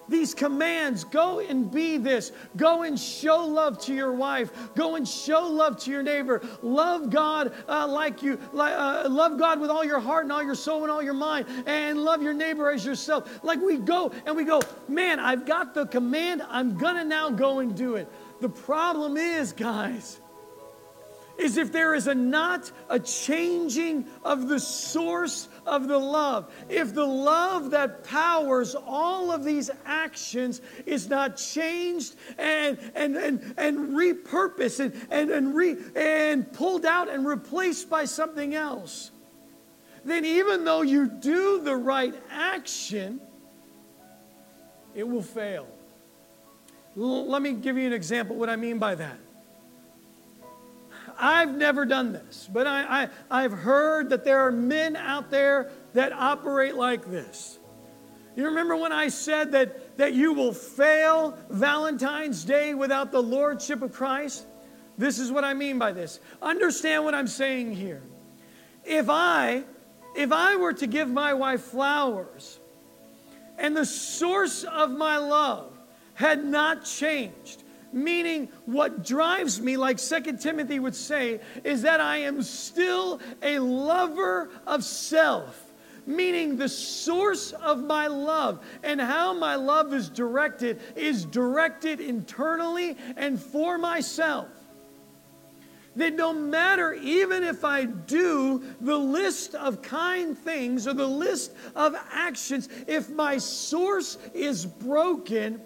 these 0.10 0.34
commands 0.34 1.04
go 1.04 1.40
and 1.40 1.72
be 1.72 1.98
this. 1.98 2.32
Go 2.58 2.84
and 2.84 3.00
show 3.00 3.46
love 3.46 3.80
to 3.86 3.94
your 3.94 4.12
wife. 4.12 4.52
Go 4.76 4.96
and 4.96 5.08
show 5.08 5.48
love 5.48 5.78
to 5.84 5.92
your 5.92 6.04
neighbor. 6.04 6.42
Love 6.62 7.10
God 7.10 7.54
uh, 7.68 7.88
like 7.88 8.22
you, 8.22 8.40
like, 8.54 8.74
uh, 8.74 9.08
love 9.10 9.38
God 9.38 9.60
with 9.60 9.70
all 9.70 9.86
your 9.86 10.00
heart 10.00 10.24
and 10.24 10.32
all 10.32 10.44
your 10.44 10.56
soul 10.56 10.84
and 10.84 10.92
all 10.92 11.04
your 11.04 11.14
mind, 11.14 11.46
and 11.66 12.00
love 12.00 12.22
your 12.22 12.34
neighbor 12.34 12.70
as 12.70 12.86
yourself. 12.86 13.44
Like 13.44 13.60
we 13.60 13.78
go 13.78 14.12
and 14.26 14.36
we 14.36 14.44
go, 14.44 14.62
man, 14.88 15.20
I've 15.20 15.46
got 15.46 15.74
the 15.74 15.86
command. 15.86 16.42
I'm 16.50 16.78
going 16.78 16.96
to 16.96 17.06
now 17.06 17.30
go 17.30 17.60
and 17.60 17.76
do 17.76 17.96
it. 17.96 18.12
The 18.42 18.50
problem 18.50 19.18
is, 19.18 19.52
guys, 19.52 20.20
is 21.40 21.58
if 21.58 21.72
there 21.72 21.96
is 21.96 22.08
a 22.08 22.14
not 22.14 22.72
a 22.90 23.00
changing 23.00 24.06
of 24.24 24.48
the 24.48 24.60
source 24.60 25.48
of 25.66 25.88
the 25.88 25.98
love. 25.98 26.54
If 26.68 26.94
the 26.94 27.06
love 27.06 27.72
that 27.72 28.04
powers 28.04 28.76
all 28.76 29.32
of 29.32 29.44
these 29.44 29.72
actions 29.86 30.62
is 30.86 31.10
not 31.10 31.38
changed 31.38 32.16
and 32.38 32.78
and 32.94 33.16
and, 33.16 33.54
and 33.58 33.90
repurposed 33.90 34.80
and, 34.80 35.08
and, 35.10 35.32
and, 35.32 35.56
re, 35.56 35.78
and 35.96 36.52
pulled 36.52 36.86
out 36.86 37.10
and 37.10 37.26
replaced 37.26 37.90
by 37.90 38.06
something 38.06 38.54
else, 38.54 39.12
then 40.04 40.26
even 40.26 40.66
though 40.66 40.82
you 40.82 41.08
do 41.08 41.62
the 41.62 41.76
right 41.76 42.14
action, 42.30 43.22
it 44.94 45.08
will 45.08 45.22
fail. 45.22 45.68
L- 46.98 47.28
let 47.28 47.42
me 47.42 47.54
give 47.54 47.78
you 47.78 47.88
an 47.88 47.94
example 47.94 48.36
what 48.36 48.50
I 48.50 48.56
mean 48.56 48.80
by 48.80 48.96
that. 48.96 49.18
I've 51.20 51.56
never 51.56 51.86
done 51.86 52.14
this, 52.14 52.50
but 52.52 52.66
I, 52.66 53.10
I, 53.30 53.42
have 53.42 53.52
heard 53.52 54.10
that 54.10 54.24
there 54.24 54.40
are 54.40 54.52
men 54.52 54.96
out 54.96 55.30
there 55.30 55.70
that 55.94 56.14
operate 56.14 56.76
like 56.76 57.06
this. 57.06 57.60
You 58.36 58.46
remember 58.46 58.78
when 58.78 58.94
I 58.94 59.10
said 59.10 59.52
that, 59.52 59.98
that 59.98 60.14
you 60.14 60.32
will 60.32 60.54
fail 60.54 61.38
Valentine's 61.50 62.46
Day 62.46 62.74
without 62.74 63.12
the 63.12 63.22
Lordship 63.22 63.82
of 63.82 63.92
Christ? 63.92 64.48
This 64.98 65.20
is 65.20 65.30
what 65.30 65.44
I 65.44 65.54
mean 65.54 65.78
by 65.78 65.92
this. 65.92 66.22
Understand 66.42 67.04
what 67.04 67.14
I'm 67.14 67.28
saying 67.28 67.74
here. 67.76 68.02
If 68.86 69.10
I, 69.10 69.64
if 70.16 70.32
I 70.32 70.56
were 70.56 70.74
to 70.74 70.88
give 70.88 71.10
my 71.10 71.34
wife 71.34 71.62
flowers 71.62 72.60
and 73.58 73.76
the 73.76 73.86
source 73.86 74.64
of 74.64 74.92
my 74.92 75.18
love 75.18 75.74
had 76.14 76.44
not 76.44 76.86
changed, 76.86 77.59
Meaning, 77.92 78.50
what 78.66 79.04
drives 79.04 79.60
me, 79.62 79.78
like 79.78 80.00
Second 80.00 80.40
Timothy 80.40 80.80
would 80.80 80.96
say, 80.96 81.40
is 81.64 81.82
that 81.82 82.00
I 82.00 82.18
am 82.18 82.44
still 82.44 83.20
a 83.42 83.60
lover 83.60 84.50
of 84.68 84.84
self. 84.84 85.66
Meaning, 86.06 86.58
the 86.58 86.70
source 86.70 87.52
of 87.52 87.84
my 87.84 88.08
love 88.08 88.64
and 88.84 89.00
how 89.00 89.34
my 89.34 89.56
love 89.56 89.94
is 89.94 90.10
directed 90.10 90.80
is 90.96 91.26
directed 91.26 92.00
internally 92.00 92.98
and 93.18 93.40
for 93.40 93.78
myself 93.78 94.48
that 95.96 96.14
no 96.14 96.34
matter, 96.34 96.94
even 96.94 97.44
if 97.44 97.64
I 97.66 97.86
do 97.86 98.64
the 98.82 98.98
list 98.98 99.56
of 99.56 99.82
kind 99.82 100.38
things 100.38 100.88
or 100.88 100.94
the 100.94 101.08
list 101.08 101.52
of 101.76 101.96
actions, 102.12 102.70
if 102.88 103.10
my 103.10 103.38
source 103.38 104.18
is 104.34 104.66
broken, 104.66 105.62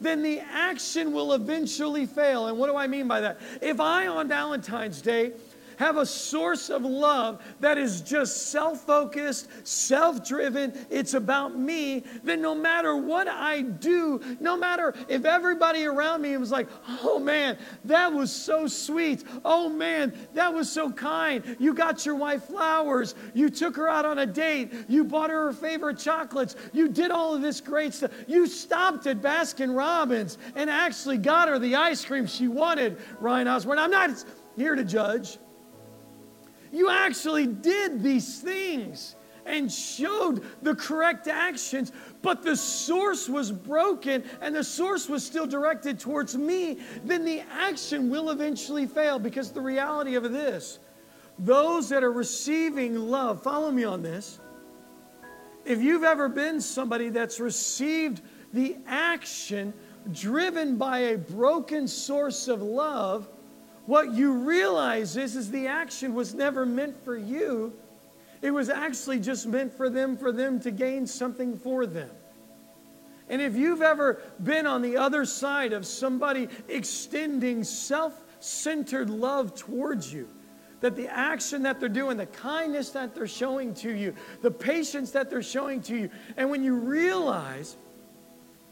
then 0.00 0.22
the 0.22 0.40
action 0.40 1.12
will 1.12 1.32
eventually 1.32 2.06
fail. 2.06 2.48
And 2.48 2.58
what 2.58 2.68
do 2.68 2.76
I 2.76 2.86
mean 2.86 3.08
by 3.08 3.20
that? 3.20 3.38
If 3.60 3.80
I, 3.80 4.06
on 4.06 4.28
Valentine's 4.28 5.00
Day, 5.00 5.32
have 5.76 5.96
a 5.96 6.06
source 6.06 6.68
of 6.68 6.82
love 6.82 7.42
that 7.60 7.78
is 7.78 8.00
just 8.00 8.50
self 8.50 8.82
focused, 8.84 9.48
self 9.66 10.26
driven, 10.26 10.74
it's 10.90 11.14
about 11.14 11.58
me, 11.58 12.04
then 12.22 12.42
no 12.42 12.54
matter 12.54 12.96
what 12.96 13.28
I 13.28 13.62
do, 13.62 14.20
no 14.40 14.56
matter 14.56 14.94
if 15.08 15.24
everybody 15.24 15.86
around 15.86 16.22
me 16.22 16.36
was 16.36 16.50
like, 16.50 16.68
oh 17.02 17.18
man, 17.18 17.56
that 17.84 18.12
was 18.12 18.30
so 18.30 18.66
sweet. 18.66 19.24
Oh 19.44 19.68
man, 19.68 20.12
that 20.34 20.52
was 20.52 20.70
so 20.70 20.90
kind. 20.92 21.56
You 21.58 21.72
got 21.72 22.04
your 22.04 22.16
wife 22.16 22.44
flowers. 22.44 23.14
You 23.32 23.48
took 23.48 23.76
her 23.76 23.88
out 23.88 24.04
on 24.04 24.18
a 24.18 24.26
date. 24.26 24.72
You 24.88 25.04
bought 25.04 25.30
her 25.30 25.46
her 25.46 25.52
favorite 25.52 25.98
chocolates. 25.98 26.56
You 26.72 26.88
did 26.88 27.10
all 27.10 27.34
of 27.34 27.42
this 27.42 27.60
great 27.60 27.94
stuff. 27.94 28.10
You 28.26 28.46
stopped 28.46 29.06
at 29.06 29.20
Baskin 29.20 29.76
Robbins 29.76 30.38
and 30.54 30.68
actually 30.68 31.18
got 31.18 31.48
her 31.48 31.58
the 31.58 31.76
ice 31.76 32.04
cream 32.04 32.26
she 32.26 32.48
wanted, 32.48 32.98
Ryan 33.20 33.48
Osborne. 33.48 33.78
I'm 33.78 33.90
not 33.90 34.24
here 34.56 34.74
to 34.74 34.84
judge. 34.84 35.38
You 36.72 36.90
actually 36.90 37.46
did 37.46 38.02
these 38.02 38.40
things 38.40 39.16
and 39.46 39.70
showed 39.70 40.44
the 40.62 40.74
correct 40.74 41.28
actions, 41.28 41.92
but 42.20 42.42
the 42.42 42.56
source 42.56 43.28
was 43.28 43.52
broken 43.52 44.24
and 44.40 44.54
the 44.54 44.64
source 44.64 45.08
was 45.08 45.24
still 45.24 45.46
directed 45.46 46.00
towards 46.00 46.36
me, 46.36 46.78
then 47.04 47.24
the 47.24 47.42
action 47.52 48.10
will 48.10 48.30
eventually 48.30 48.86
fail 48.86 49.18
because 49.18 49.52
the 49.52 49.60
reality 49.60 50.16
of 50.16 50.32
this, 50.32 50.80
those 51.38 51.88
that 51.88 52.02
are 52.02 52.12
receiving 52.12 52.96
love, 53.08 53.42
follow 53.42 53.70
me 53.70 53.84
on 53.84 54.02
this. 54.02 54.40
If 55.64 55.80
you've 55.80 56.04
ever 56.04 56.28
been 56.28 56.60
somebody 56.60 57.08
that's 57.08 57.40
received 57.40 58.22
the 58.52 58.76
action 58.86 59.72
driven 60.12 60.76
by 60.76 60.98
a 60.98 61.18
broken 61.18 61.88
source 61.88 62.48
of 62.48 62.62
love, 62.62 63.28
what 63.86 64.12
you 64.12 64.32
realize 64.32 65.16
is, 65.16 65.36
is 65.36 65.50
the 65.50 65.68
action 65.68 66.14
was 66.14 66.34
never 66.34 66.66
meant 66.66 67.02
for 67.04 67.16
you. 67.16 67.72
It 68.42 68.50
was 68.50 68.68
actually 68.68 69.20
just 69.20 69.46
meant 69.46 69.72
for 69.72 69.88
them, 69.88 70.16
for 70.16 70.32
them 70.32 70.60
to 70.60 70.70
gain 70.70 71.06
something 71.06 71.56
for 71.56 71.86
them. 71.86 72.10
And 73.28 73.42
if 73.42 73.56
you've 73.56 73.82
ever 73.82 74.20
been 74.42 74.66
on 74.66 74.82
the 74.82 74.96
other 74.96 75.24
side 75.24 75.72
of 75.72 75.86
somebody 75.86 76.48
extending 76.68 77.64
self 77.64 78.22
centered 78.40 79.10
love 79.10 79.54
towards 79.54 80.12
you, 80.12 80.28
that 80.80 80.94
the 80.94 81.08
action 81.08 81.62
that 81.62 81.80
they're 81.80 81.88
doing, 81.88 82.16
the 82.16 82.26
kindness 82.26 82.90
that 82.90 83.14
they're 83.14 83.26
showing 83.26 83.74
to 83.74 83.90
you, 83.90 84.14
the 84.42 84.50
patience 84.50 85.10
that 85.12 85.30
they're 85.30 85.42
showing 85.42 85.80
to 85.82 85.96
you, 85.96 86.10
and 86.36 86.50
when 86.50 86.62
you 86.62 86.74
realize 86.74 87.76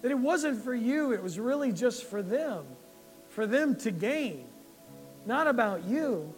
that 0.03 0.11
it 0.11 0.19
wasn't 0.19 0.63
for 0.63 0.75
you, 0.75 1.13
it 1.13 1.23
was 1.23 1.39
really 1.39 1.73
just 1.73 2.05
for 2.05 2.23
them, 2.23 2.65
for 3.31 3.47
them 3.47 3.75
to 3.77 3.91
gain, 3.91 4.45
not 5.27 5.47
about 5.47 5.85
you, 5.85 6.33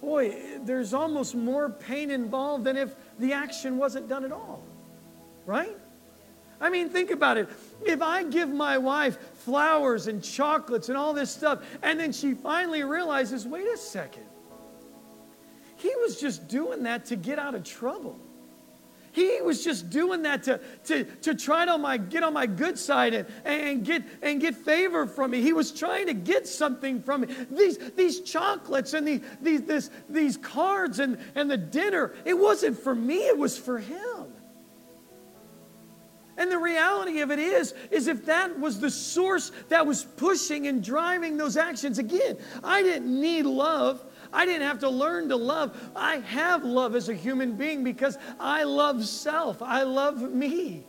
boy, 0.00 0.36
there's 0.62 0.94
almost 0.94 1.34
more 1.34 1.70
pain 1.70 2.10
involved 2.10 2.64
than 2.64 2.76
if 2.76 2.94
the 3.18 3.32
action 3.32 3.78
wasn't 3.78 4.08
done 4.08 4.24
at 4.24 4.32
all. 4.32 4.62
Right? 5.44 5.76
I 6.60 6.70
mean, 6.70 6.88
think 6.88 7.10
about 7.10 7.36
it. 7.36 7.48
If 7.84 8.02
I 8.02 8.22
give 8.24 8.48
my 8.48 8.78
wife 8.78 9.18
flowers 9.34 10.06
and 10.06 10.22
chocolates 10.22 10.88
and 10.88 10.96
all 10.96 11.12
this 11.12 11.30
stuff, 11.30 11.62
and 11.82 12.00
then 12.00 12.12
she 12.12 12.34
finally 12.34 12.82
realizes, 12.82 13.46
wait 13.46 13.66
a 13.66 13.76
second, 13.76 14.24
he 15.76 15.94
was 15.96 16.18
just 16.18 16.48
doing 16.48 16.84
that 16.84 17.04
to 17.06 17.16
get 17.16 17.38
out 17.38 17.54
of 17.54 17.62
trouble. 17.62 18.18
He 19.16 19.40
was 19.40 19.64
just 19.64 19.88
doing 19.88 20.24
that 20.24 20.42
to, 20.42 20.60
to, 20.84 21.04
to 21.04 21.34
try 21.34 21.64
to 21.64 21.78
my, 21.78 21.96
get 21.96 22.22
on 22.22 22.34
my 22.34 22.44
good 22.44 22.78
side 22.78 23.14
and, 23.14 23.26
and, 23.46 23.82
get, 23.82 24.02
and 24.20 24.38
get 24.42 24.54
favor 24.54 25.06
from 25.06 25.30
me. 25.30 25.40
He 25.40 25.54
was 25.54 25.72
trying 25.72 26.08
to 26.08 26.12
get 26.12 26.46
something 26.46 27.00
from 27.00 27.22
me. 27.22 27.34
These, 27.50 27.78
these 27.96 28.20
chocolates 28.20 28.92
and 28.92 29.08
the, 29.08 29.22
these, 29.40 29.62
this, 29.62 29.90
these 30.10 30.36
cards 30.36 30.98
and, 30.98 31.16
and 31.34 31.50
the 31.50 31.56
dinner, 31.56 32.14
it 32.26 32.34
wasn't 32.34 32.78
for 32.78 32.94
me, 32.94 33.26
it 33.26 33.38
was 33.38 33.56
for 33.56 33.78
him. 33.78 34.34
And 36.36 36.52
the 36.52 36.58
reality 36.58 37.20
of 37.20 37.30
it 37.30 37.38
is, 37.38 37.72
is 37.90 38.08
if 38.08 38.26
that 38.26 38.60
was 38.60 38.80
the 38.80 38.90
source 38.90 39.50
that 39.70 39.86
was 39.86 40.04
pushing 40.04 40.66
and 40.66 40.84
driving 40.84 41.38
those 41.38 41.56
actions, 41.56 41.98
again, 41.98 42.36
I 42.62 42.82
didn't 42.82 43.18
need 43.18 43.46
love. 43.46 44.04
I 44.36 44.44
didn't 44.44 44.66
have 44.66 44.80
to 44.80 44.90
learn 44.90 45.30
to 45.30 45.36
love. 45.36 45.74
I 45.96 46.18
have 46.18 46.62
love 46.62 46.94
as 46.94 47.08
a 47.08 47.14
human 47.14 47.56
being 47.56 47.82
because 47.82 48.18
I 48.38 48.64
love 48.64 49.06
self. 49.06 49.62
I 49.62 49.82
love 49.84 50.20
me. 50.20 50.84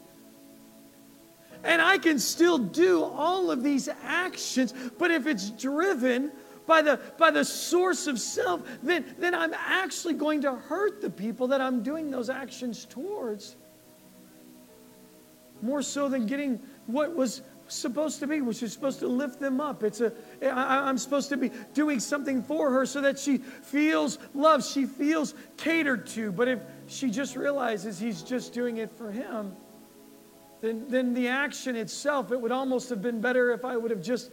And 1.63 1.81
I 1.81 1.97
can 1.97 2.19
still 2.19 2.57
do 2.57 3.05
all 3.05 3.49
of 3.49 3.63
these 3.63 3.87
actions, 4.03 4.73
but 4.99 5.11
if 5.11 5.27
it's 5.27 5.49
driven 5.51 6.33
by 6.65 6.81
the, 6.81 6.99
by 7.17 7.31
the 7.31 7.45
source 7.45 8.05
of 8.07 8.19
self, 8.19 8.61
then, 8.83 9.15
then 9.17 9.33
I'm 9.33 9.53
actually 9.53 10.15
going 10.15 10.41
to 10.41 10.53
hurt 10.53 11.01
the 11.01 11.09
people 11.09 11.47
that 11.47 11.61
I'm 11.61 11.81
doing 11.83 12.11
those 12.11 12.29
actions 12.29 12.83
towards. 12.83 13.55
More 15.61 15.81
so 15.81 16.09
than 16.09 16.25
getting 16.25 16.59
what 16.85 17.15
was 17.15 17.43
supposed 17.67 18.19
to 18.19 18.27
be, 18.27 18.41
which 18.41 18.63
is 18.63 18.73
supposed 18.73 18.99
to 18.99 19.07
lift 19.07 19.39
them 19.39 19.59
up. 19.59 19.83
It's 19.83 20.01
a, 20.01 20.11
I, 20.41 20.87
I'm 20.87 20.97
supposed 20.97 21.29
to 21.29 21.37
be 21.37 21.51
doing 21.73 21.99
something 21.99 22.41
for 22.43 22.71
her 22.71 22.85
so 22.85 23.01
that 23.01 23.19
she 23.19 23.37
feels 23.37 24.19
loved, 24.33 24.65
she 24.65 24.85
feels 24.85 25.33
catered 25.57 26.07
to. 26.07 26.31
But 26.31 26.47
if 26.47 26.59
she 26.87 27.09
just 27.09 27.35
realizes 27.35 27.99
he's 27.99 28.21
just 28.21 28.53
doing 28.53 28.77
it 28.77 28.91
for 28.91 29.11
him, 29.11 29.55
then, 30.61 30.85
then 30.87 31.13
the 31.13 31.27
action 31.27 31.75
itself, 31.75 32.31
it 32.31 32.41
would 32.41 32.51
almost 32.51 32.89
have 32.89 33.01
been 33.01 33.21
better 33.21 33.51
if 33.51 33.63
I 33.63 33.77
would 33.77 33.91
have 33.91 34.01
just 34.01 34.31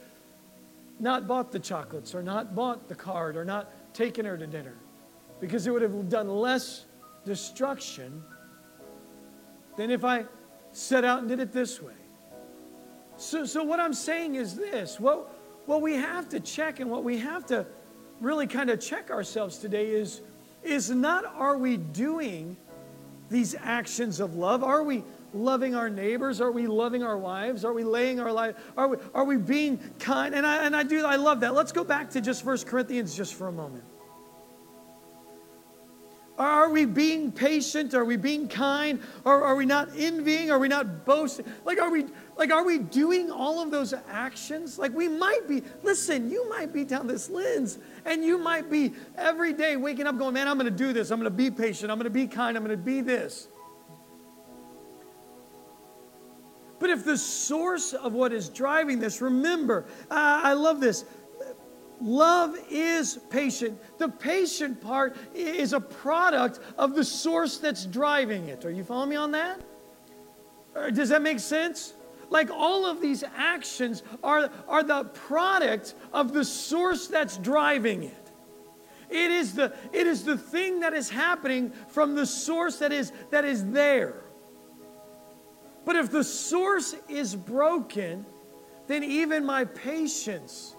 not 1.01 1.27
bought 1.27 1.53
the 1.53 1.59
chocolates 1.59 2.15
or 2.15 2.23
not 2.23 2.55
bought 2.55 2.89
the 2.89 2.95
card 2.95 3.37
or 3.37 3.45
not 3.45 3.95
taken 3.95 4.25
her 4.25 4.39
to 4.39 4.47
dinner 4.47 4.77
because 5.41 5.67
it 5.67 5.71
would 5.71 5.83
have 5.83 6.09
done 6.09 6.29
less 6.29 6.87
destruction 7.25 8.23
than 9.77 9.91
if 9.91 10.05
I 10.05 10.25
set 10.73 11.05
out 11.05 11.21
and 11.21 11.29
did 11.29 11.41
it 11.41 11.53
this 11.53 11.83
way. 11.83 11.95
So, 13.17 13.45
so 13.45 13.63
what 13.63 13.81
I'm 13.81 13.95
saying 13.95 14.35
is 14.35 14.57
this 14.57 14.99
what, 14.99 15.33
what 15.67 15.83
we 15.83 15.95
have 15.95 16.29
to 16.31 16.41
check 16.41 16.81
and 16.81 16.91
what 16.91 17.05
we 17.05 17.19
have 17.19 17.47
to 17.47 17.67
really 18.21 18.47
kind 18.47 18.71
of 18.71 18.81
check 18.81 19.11
ourselves 19.11 19.59
today 19.59 19.91
is, 19.91 20.21
is 20.63 20.91
not 20.91 21.25
are 21.25 21.59
we 21.59 21.77
doing 21.77 22.57
these 23.31 23.55
actions 23.55 24.21
of 24.21 24.37
love? 24.37 24.63
Are 24.63 24.83
we 24.83 25.05
loving 25.33 25.75
our 25.75 25.91
neighbors? 25.91 26.41
Are 26.41 26.53
we 26.53 26.67
loving 26.67 27.03
our 27.03 27.19
wives? 27.19 27.65
Are 27.65 27.73
we 27.73 27.85
laying 27.85 28.21
our 28.21 28.33
life? 28.33 28.57
Are 28.77 28.89
we, 28.89 28.97
are 29.15 29.25
we 29.25 29.37
being 29.37 29.79
kind? 29.99 30.35
And 30.35 30.47
I, 30.47 30.65
and 30.65 30.77
I 30.77 30.83
do, 30.83 31.05
I 31.05 31.17
love 31.17 31.41
that. 31.41 31.55
Let's 31.55 31.73
go 31.73 31.85
back 31.85 32.11
to 32.11 32.21
just 32.21 32.45
First 32.45 32.67
Corinthians 32.67 33.17
just 33.17 33.35
for 33.35 33.49
a 33.49 33.53
moment. 33.53 33.85
Are 36.39 36.69
we 36.69 36.85
being 36.85 37.31
patient? 37.31 37.95
Are 37.95 38.05
we 38.05 38.17
being 38.17 38.49
kind? 38.49 39.01
Or 39.25 39.45
are 39.45 39.55
we 39.55 39.67
not 39.67 39.91
envying? 39.97 40.51
Are 40.51 40.59
we 40.59 40.69
not 40.69 41.05
boasting? 41.05 41.47
Like, 41.65 41.81
are 41.81 41.91
we, 41.91 42.07
like, 42.37 42.51
are 42.51 42.65
we 42.65 42.79
doing 42.79 43.31
all 43.31 43.63
of 43.63 43.71
those 43.71 43.95
actions? 44.09 44.79
Like, 44.79 44.93
we 44.93 45.09
might 45.09 45.49
be, 45.49 45.63
listen, 45.83 46.31
you 46.31 46.49
might 46.49 46.73
be 46.73 46.85
down 46.85 47.07
this 47.07 47.31
lens 47.31 47.79
and 48.05 48.25
you 48.25 48.39
might 48.39 48.69
be 48.69 48.93
every 49.17 49.53
day 49.53 49.77
waking 49.77 50.07
up 50.07 50.19
going, 50.19 50.35
man, 50.35 50.49
I'm 50.49 50.59
going 50.59 50.71
to 50.71 50.77
do 50.77 50.93
this. 50.93 51.11
I'm 51.11 51.21
going 51.21 51.31
to 51.31 51.37
be 51.37 51.51
patient. 51.51 51.93
I'm 51.93 51.99
going 51.99 52.05
to 52.05 52.11
be 52.11 52.27
kind. 52.27 52.57
I'm 52.57 52.65
going 52.65 52.77
to 52.77 52.83
be 52.83 53.01
this. 53.01 53.49
But 56.81 56.91
if 56.91 57.05
the 57.05 57.17
source 57.17 57.93
of 57.93 58.13
what 58.13 58.33
is 58.33 58.49
driving 58.49 58.99
this, 58.99 59.21
remember, 59.23 59.87
uh, 60.11 60.41
I 60.43 60.53
love 60.55 60.81
this. 60.81 61.05
Love 62.01 62.59
is 62.69 63.19
patient. 63.31 63.81
The 63.99 64.09
patient 64.09 64.81
part 64.81 65.17
is 65.35 65.73
a 65.73 65.81
product 65.81 66.59
of 66.77 66.95
the 66.95 67.05
source 67.05 67.59
that's 67.59 67.87
driving 67.87 68.49
it. 68.49 68.65
Are 68.65 68.71
you 68.71 68.83
following 68.83 69.11
me 69.11 69.17
on 69.17 69.31
that? 69.31 69.61
Or 70.75 70.91
does 70.91 71.09
that 71.11 71.23
make 71.23 71.39
sense? 71.39 71.94
Like 72.31 72.51
all 72.51 72.87
of 72.87 73.01
these 73.01 73.25
actions 73.37 74.03
are, 74.23 74.51
are 74.69 74.83
the 74.83 75.05
product 75.05 75.95
of 76.13 76.33
the 76.33 76.45
source 76.45 77.07
that's 77.07 77.37
driving 77.39 78.05
it. 78.05 78.31
It 79.11 79.31
is 79.31 79.55
the, 79.55 79.73
it 79.93 80.07
is 80.07 80.25
the 80.25 80.37
thing 80.37 80.81
that 80.81 80.95
is 80.95 81.11
happening 81.11 81.73
from 81.89 82.15
the 82.15 82.27
source 82.27 82.79
that 82.79 82.93
is, 82.93 83.13
that 83.31 83.45
is 83.45 83.71
there. 83.71 84.25
But 85.85 85.97
if 85.97 86.11
the 86.11 86.25
source 86.25 86.97
is 87.09 87.37
broken, 87.37 88.25
then 88.87 89.05
even 89.05 89.45
my 89.45 89.65
patience 89.67 90.75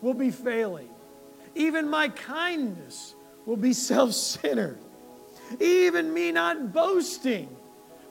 will 0.00 0.14
be 0.14 0.30
failing. 0.30 0.88
Even 1.54 1.88
my 1.88 2.08
kindness 2.08 3.14
will 3.46 3.56
be 3.56 3.72
self 3.90 4.12
centered. 4.12 4.78
Even 5.60 6.12
me 6.14 6.32
not 6.32 6.72
boasting 6.72 7.56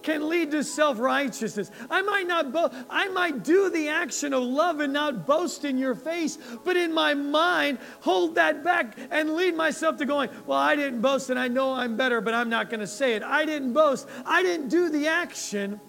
can 0.01 0.29
lead 0.29 0.51
to 0.51 0.63
self-righteousness. 0.63 1.71
I 1.89 2.01
might 2.01 2.27
not 2.27 2.51
bo- 2.51 2.71
I 2.89 3.07
might 3.09 3.43
do 3.43 3.69
the 3.69 3.89
action 3.89 4.33
of 4.33 4.43
love 4.43 4.79
and 4.79 4.93
not 4.93 5.25
boast 5.25 5.65
in 5.65 5.77
your 5.77 5.95
face, 5.95 6.37
but 6.63 6.77
in 6.77 6.93
my 6.93 7.13
mind 7.13 7.79
hold 8.01 8.35
that 8.35 8.63
back 8.63 8.97
and 9.11 9.35
lead 9.35 9.55
myself 9.55 9.97
to 9.97 10.05
going, 10.05 10.29
"Well, 10.45 10.57
I 10.57 10.75
didn't 10.75 11.01
boast 11.01 11.29
and 11.29 11.39
I 11.39 11.47
know 11.47 11.73
I'm 11.73 11.97
better, 11.97 12.21
but 12.21 12.33
I'm 12.33 12.49
not 12.49 12.69
going 12.69 12.79
to 12.79 12.87
say 12.87 13.13
it. 13.13 13.23
I 13.23 13.45
didn't 13.45 13.73
boast. 13.73 14.07
I 14.25 14.43
didn't 14.43 14.69
do 14.69 14.89
the 14.89 15.07
action." 15.07 15.79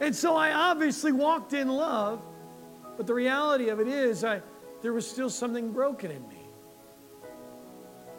And 0.00 0.16
so 0.16 0.34
I 0.34 0.52
obviously 0.52 1.12
walked 1.12 1.52
in 1.52 1.68
love, 1.68 2.24
but 2.96 3.06
the 3.06 3.14
reality 3.14 3.68
of 3.68 3.80
it 3.80 3.88
is 3.88 4.24
I 4.24 4.42
there 4.82 4.92
was 4.92 5.08
still 5.08 5.30
something 5.30 5.72
broken 5.72 6.10
in 6.10 6.26
me. 6.28 6.36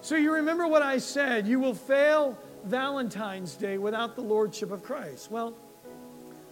So 0.02 0.16
you 0.16 0.34
remember 0.34 0.68
what 0.68 0.82
I 0.82 0.98
said, 0.98 1.48
you 1.48 1.60
will 1.60 1.76
fail 1.76 2.38
Valentine's 2.64 3.56
Day 3.56 3.78
without 3.78 4.16
the 4.16 4.22
Lordship 4.22 4.72
of 4.72 4.84
Christ. 4.84 5.32
Well, 5.32 5.54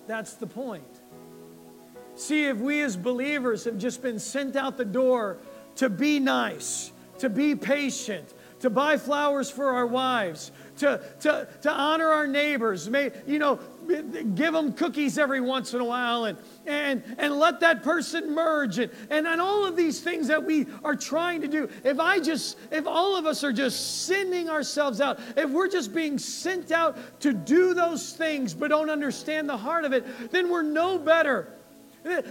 that's 0.08 0.34
the 0.34 0.48
point. 0.48 0.84
See, 2.16 2.46
if 2.46 2.58
we 2.58 2.82
as 2.82 2.98
believers 2.98 3.64
have 3.66 3.78
just 3.78 4.02
been 4.02 4.20
sent 4.20 4.56
out 4.56 4.76
the 4.76 4.86
door 4.86 5.38
to 5.76 5.90
be 5.90 6.20
nice, 6.20 6.92
to 7.20 7.30
be 7.30 7.56
patient, 7.56 8.34
to 8.60 8.70
buy 8.70 8.98
flowers 8.98 9.50
for 9.50 9.74
our 9.74 9.88
wives, 9.88 10.52
to, 10.78 11.02
to, 11.22 11.48
to 11.62 11.72
honor 11.72 12.08
our 12.08 12.28
neighbors, 12.28 12.90
may, 12.90 13.12
you 13.28 13.40
know, 13.40 13.60
give 14.36 14.54
them 14.54 14.74
cookies 14.74 15.18
every 15.18 15.42
once 15.42 15.74
in 15.74 15.82
a 15.82 15.86
while 15.86 16.26
and, 16.26 16.38
and, 16.66 17.04
and 17.18 17.40
let 17.40 17.60
that 17.60 17.84
person 17.84 18.34
merge 18.34 18.78
and, 18.78 18.92
and, 19.10 19.28
and 19.28 19.42
all 19.42 19.66
of 19.66 19.76
these 19.76 20.02
things 20.02 20.28
that 20.28 20.44
we 20.44 20.68
are 20.84 20.96
trying 20.96 21.42
to 21.42 21.48
do. 21.48 21.70
If 21.84 22.00
I 22.00 22.20
just, 22.20 22.58
if 22.72 22.86
all 22.86 23.16
of 23.16 23.26
us 23.26 23.44
are 23.44 23.54
just 23.54 24.06
sending 24.06 24.50
ourselves 24.50 25.02
out, 25.02 25.20
if 25.36 25.50
we're 25.50 25.70
just 25.70 25.94
being 25.94 26.18
sent 26.18 26.72
out 26.72 26.98
to 27.22 27.34
do 27.34 27.74
those 27.74 28.14
things 28.14 28.54
but 28.54 28.70
don't 28.70 28.90
understand 28.90 29.50
the 29.50 29.58
heart 29.58 29.86
of 29.86 29.94
it, 29.94 30.32
then 30.32 30.50
we're 30.50 30.62
no 30.64 31.00
better 31.00 31.54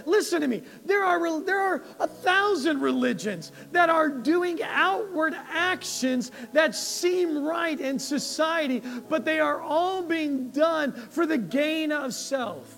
Listen 0.05 0.41
to 0.41 0.47
me. 0.47 0.63
There 0.85 1.03
are, 1.03 1.41
there 1.41 1.59
are 1.59 1.83
a 1.99 2.07
thousand 2.07 2.81
religions 2.81 3.51
that 3.71 3.89
are 3.89 4.09
doing 4.09 4.61
outward 4.63 5.35
actions 5.51 6.31
that 6.53 6.75
seem 6.75 7.43
right 7.43 7.79
in 7.79 7.99
society, 7.99 8.81
but 9.07 9.25
they 9.25 9.39
are 9.39 9.61
all 9.61 10.01
being 10.01 10.49
done 10.49 10.93
for 10.93 11.25
the 11.25 11.37
gain 11.37 11.91
of 11.91 12.13
self. 12.13 12.75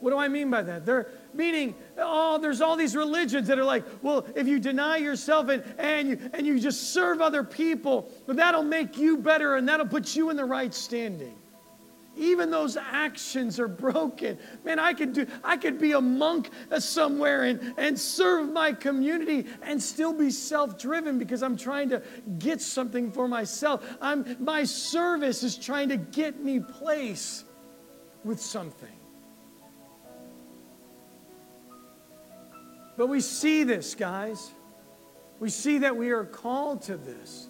What 0.00 0.10
do 0.10 0.18
I 0.18 0.28
mean 0.28 0.50
by 0.50 0.62
that? 0.62 0.86
They're 0.86 1.10
meaning, 1.34 1.74
oh, 1.98 2.38
there's 2.38 2.60
all 2.60 2.76
these 2.76 2.96
religions 2.96 3.48
that 3.48 3.58
are 3.58 3.64
like, 3.64 3.84
well, 4.02 4.26
if 4.34 4.46
you 4.46 4.58
deny 4.58 4.96
yourself 4.96 5.48
and, 5.48 5.62
and, 5.78 6.08
you, 6.08 6.30
and 6.32 6.46
you 6.46 6.58
just 6.58 6.94
serve 6.94 7.20
other 7.20 7.44
people, 7.44 8.10
that'll 8.26 8.62
make 8.62 8.96
you 8.96 9.18
better 9.18 9.56
and 9.56 9.68
that'll 9.68 9.86
put 9.86 10.16
you 10.16 10.30
in 10.30 10.36
the 10.36 10.44
right 10.44 10.72
standing 10.72 11.39
even 12.16 12.50
those 12.50 12.76
actions 12.76 13.58
are 13.60 13.68
broken. 13.68 14.38
Man 14.64 14.78
i 14.78 14.92
could 14.92 15.12
do 15.12 15.26
i 15.44 15.56
could 15.56 15.78
be 15.78 15.92
a 15.92 16.00
monk 16.00 16.50
somewhere 16.78 17.44
and, 17.44 17.74
and 17.78 17.98
serve 17.98 18.50
my 18.52 18.72
community 18.72 19.46
and 19.62 19.82
still 19.82 20.12
be 20.12 20.30
self-driven 20.30 21.18
because 21.18 21.42
i'm 21.42 21.56
trying 21.56 21.88
to 21.90 22.02
get 22.38 22.60
something 22.60 23.10
for 23.10 23.28
myself. 23.28 23.84
I'm 24.00 24.36
my 24.38 24.64
service 24.64 25.42
is 25.42 25.56
trying 25.56 25.88
to 25.90 25.96
get 25.96 26.42
me 26.42 26.60
place 26.60 27.44
with 28.24 28.40
something. 28.40 28.88
But 32.96 33.06
we 33.06 33.20
see 33.20 33.64
this 33.64 33.94
guys. 33.94 34.52
We 35.38 35.48
see 35.48 35.78
that 35.78 35.96
we 35.96 36.10
are 36.10 36.24
called 36.24 36.82
to 36.82 36.98
this. 36.98 37.48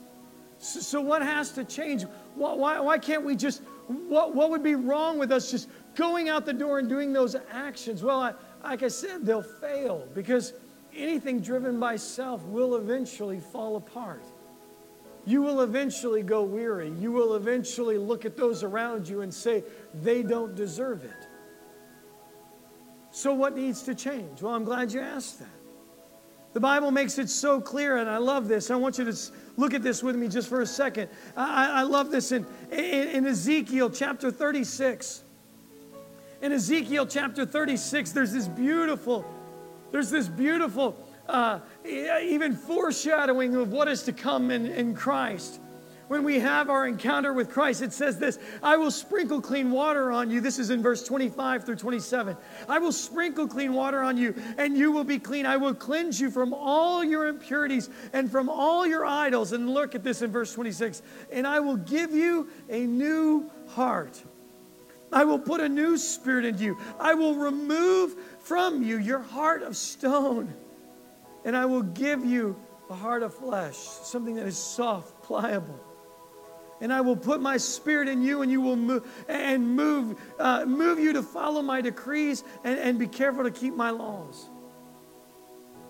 So, 0.58 0.78
so 0.78 1.00
what 1.00 1.22
has 1.22 1.50
to 1.52 1.64
change? 1.64 2.04
Why, 2.36 2.54
why, 2.54 2.78
why 2.78 2.98
can't 2.98 3.24
we 3.24 3.34
just 3.34 3.62
what, 3.90 4.34
what 4.34 4.50
would 4.50 4.62
be 4.62 4.74
wrong 4.74 5.18
with 5.18 5.32
us 5.32 5.50
just 5.50 5.68
going 5.94 6.28
out 6.28 6.46
the 6.46 6.52
door 6.52 6.78
and 6.78 6.88
doing 6.88 7.12
those 7.12 7.36
actions? 7.50 8.02
Well, 8.02 8.20
I, 8.20 8.32
like 8.62 8.82
I 8.82 8.88
said, 8.88 9.24
they'll 9.26 9.42
fail 9.42 10.06
because 10.14 10.52
anything 10.94 11.40
driven 11.40 11.80
by 11.80 11.96
self 11.96 12.42
will 12.44 12.76
eventually 12.76 13.40
fall 13.40 13.76
apart. 13.76 14.24
you 15.26 15.42
will 15.42 15.60
eventually 15.60 16.22
go 16.22 16.42
weary. 16.42 16.90
You 16.98 17.12
will 17.12 17.34
eventually 17.34 17.98
look 17.98 18.24
at 18.24 18.36
those 18.36 18.62
around 18.62 19.08
you 19.08 19.20
and 19.20 19.32
say, 19.32 19.62
they 20.02 20.22
don't 20.22 20.54
deserve 20.54 21.04
it. 21.04 21.28
So, 23.12 23.34
what 23.34 23.56
needs 23.56 23.82
to 23.82 23.94
change? 23.94 24.40
Well, 24.40 24.54
I'm 24.54 24.64
glad 24.64 24.92
you 24.92 25.00
asked 25.00 25.40
that. 25.40 25.48
The 26.52 26.60
Bible 26.60 26.90
makes 26.90 27.18
it 27.18 27.28
so 27.28 27.60
clear, 27.60 27.98
and 27.98 28.08
I 28.08 28.16
love 28.18 28.48
this. 28.48 28.70
I 28.70 28.76
want 28.76 28.98
you 28.98 29.04
to 29.04 29.16
look 29.60 29.74
at 29.74 29.82
this 29.82 30.02
with 30.02 30.16
me 30.16 30.26
just 30.28 30.48
for 30.48 30.62
a 30.62 30.66
second. 30.66 31.08
I, 31.36 31.80
I 31.80 31.82
love 31.82 32.10
this 32.10 32.32
in, 32.32 32.46
in, 32.72 33.08
in 33.08 33.26
Ezekiel 33.26 33.90
chapter 33.90 34.30
36. 34.30 35.22
In 36.42 36.52
Ezekiel 36.52 37.06
chapter 37.06 37.44
36, 37.44 38.12
there's 38.12 38.32
this 38.32 38.48
beautiful, 38.48 39.24
there's 39.92 40.10
this 40.10 40.26
beautiful, 40.26 40.96
uh, 41.28 41.60
even 41.86 42.56
foreshadowing 42.56 43.54
of 43.54 43.70
what 43.70 43.88
is 43.88 44.02
to 44.04 44.12
come 44.12 44.50
in, 44.50 44.66
in 44.66 44.94
Christ 44.94 45.60
when 46.10 46.24
we 46.24 46.40
have 46.40 46.70
our 46.70 46.88
encounter 46.88 47.32
with 47.32 47.52
Christ, 47.52 47.82
it 47.82 47.92
says 47.92 48.18
this 48.18 48.40
I 48.64 48.76
will 48.76 48.90
sprinkle 48.90 49.40
clean 49.40 49.70
water 49.70 50.10
on 50.10 50.28
you. 50.28 50.40
This 50.40 50.58
is 50.58 50.70
in 50.70 50.82
verse 50.82 51.04
25 51.04 51.62
through 51.62 51.76
27. 51.76 52.36
I 52.68 52.80
will 52.80 52.90
sprinkle 52.90 53.46
clean 53.46 53.74
water 53.74 54.02
on 54.02 54.16
you, 54.16 54.34
and 54.58 54.76
you 54.76 54.90
will 54.90 55.04
be 55.04 55.20
clean. 55.20 55.46
I 55.46 55.56
will 55.56 55.72
cleanse 55.72 56.20
you 56.20 56.28
from 56.28 56.52
all 56.52 57.04
your 57.04 57.28
impurities 57.28 57.90
and 58.12 58.28
from 58.28 58.48
all 58.48 58.84
your 58.84 59.06
idols. 59.06 59.52
And 59.52 59.70
look 59.70 59.94
at 59.94 60.02
this 60.02 60.20
in 60.20 60.32
verse 60.32 60.52
26 60.52 61.00
and 61.30 61.46
I 61.46 61.60
will 61.60 61.76
give 61.76 62.10
you 62.10 62.48
a 62.68 62.80
new 62.80 63.48
heart. 63.68 64.20
I 65.12 65.22
will 65.22 65.38
put 65.38 65.60
a 65.60 65.68
new 65.68 65.96
spirit 65.96 66.44
in 66.44 66.58
you. 66.58 66.76
I 66.98 67.14
will 67.14 67.36
remove 67.36 68.16
from 68.40 68.82
you 68.82 68.98
your 68.98 69.20
heart 69.20 69.62
of 69.62 69.76
stone, 69.76 70.52
and 71.44 71.56
I 71.56 71.66
will 71.66 71.82
give 71.82 72.24
you 72.24 72.56
a 72.88 72.94
heart 72.94 73.22
of 73.22 73.32
flesh, 73.32 73.76
something 73.76 74.34
that 74.34 74.48
is 74.48 74.58
soft, 74.58 75.22
pliable 75.22 75.78
and 76.80 76.92
I 76.92 77.00
will 77.00 77.16
put 77.16 77.40
my 77.40 77.56
spirit 77.56 78.08
in 78.08 78.22
you, 78.22 78.42
and 78.42 78.50
you 78.50 78.60
will 78.60 78.76
move 78.76 79.06
and 79.28 79.76
move, 79.76 80.18
uh, 80.38 80.64
move 80.64 80.98
you 80.98 81.12
to 81.12 81.22
follow 81.22 81.62
my 81.62 81.80
decrees 81.80 82.44
and, 82.64 82.78
and 82.78 82.98
be 82.98 83.06
careful 83.06 83.44
to 83.44 83.50
keep 83.50 83.74
my 83.74 83.90
laws. 83.90 84.48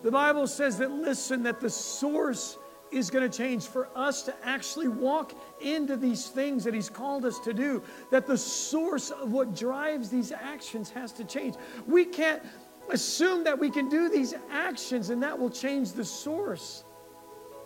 The 0.03 0.11
Bible 0.11 0.47
says 0.47 0.79
that, 0.79 0.91
listen, 0.91 1.43
that 1.45 1.61
the 1.61 1.71
source 1.71 2.57
is 2.91 3.11
going 3.11 3.29
to 3.29 3.37
change 3.37 3.67
for 3.67 3.89
us 3.95 4.23
to 4.23 4.35
actually 4.43 4.89
walk 4.89 5.33
into 5.61 5.97
these 5.97 6.29
things 6.29 6.65
that 6.65 6.75
He's 6.75 6.89
called 6.89 7.25
us 7.25 7.39
to 7.41 7.53
do, 7.53 7.83
that 8.11 8.27
the 8.27 8.39
source 8.39 9.11
of 9.11 9.33
what 9.33 9.55
drives 9.55 10.09
these 10.09 10.33
actions 10.33 10.91
has 10.91 11.13
to 11.13 11.25
change. 11.25 11.55
We 11.87 12.05
can't 12.05 12.43
assume 12.89 13.45
that 13.45 13.59
we 13.59 13.71
can 13.71 13.89
do 13.89 14.09
these 14.09 14.35
actions 14.51 15.11
and 15.11 15.23
that 15.23 15.39
will 15.39 15.51
change 15.51 15.93
the 15.93 16.05
source. 16.05 16.85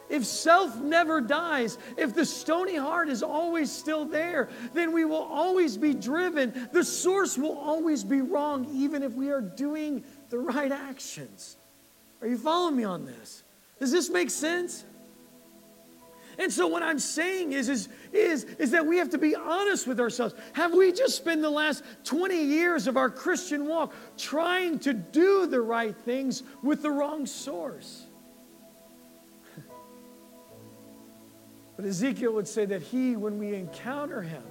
If 0.08 0.24
self 0.24 0.76
never 0.76 1.20
dies, 1.20 1.78
if 1.96 2.14
the 2.14 2.26
stony 2.26 2.76
heart 2.76 3.08
is 3.08 3.22
always 3.22 3.72
still 3.72 4.04
there, 4.04 4.48
then 4.72 4.92
we 4.92 5.04
will 5.04 5.22
always 5.22 5.76
be 5.76 5.94
driven. 5.94 6.68
The 6.72 6.84
source 6.84 7.38
will 7.38 7.56
always 7.56 8.04
be 8.04 8.20
wrong, 8.20 8.66
even 8.72 9.02
if 9.02 9.12
we 9.12 9.30
are 9.30 9.40
doing 9.40 10.04
the 10.30 10.38
right 10.38 10.70
actions. 10.70 11.56
Are 12.20 12.28
you 12.28 12.38
following 12.38 12.76
me 12.76 12.84
on 12.84 13.06
this? 13.06 13.42
Does 13.78 13.92
this 13.92 14.10
make 14.10 14.30
sense? 14.30 14.84
And 16.38 16.52
so 16.52 16.66
what 16.66 16.82
I'm 16.82 16.98
saying 16.98 17.52
is, 17.52 17.68
is, 17.68 17.88
is, 18.12 18.44
is 18.44 18.72
that 18.72 18.84
we 18.84 18.98
have 18.98 19.10
to 19.10 19.18
be 19.18 19.36
honest 19.36 19.86
with 19.86 20.00
ourselves. 20.00 20.34
Have 20.54 20.74
we 20.74 20.92
just 20.92 21.16
spent 21.16 21.42
the 21.42 21.50
last 21.50 21.84
20 22.04 22.36
years 22.36 22.86
of 22.86 22.96
our 22.96 23.08
Christian 23.08 23.66
walk 23.66 23.94
trying 24.18 24.78
to 24.80 24.92
do 24.92 25.46
the 25.46 25.60
right 25.60 25.94
things 26.04 26.42
with 26.62 26.82
the 26.82 26.90
wrong 26.90 27.26
source? 27.26 28.03
But 31.76 31.84
Ezekiel 31.84 32.32
would 32.34 32.48
say 32.48 32.64
that 32.66 32.82
he, 32.82 33.16
when 33.16 33.38
we 33.38 33.54
encounter 33.54 34.22
him, 34.22 34.42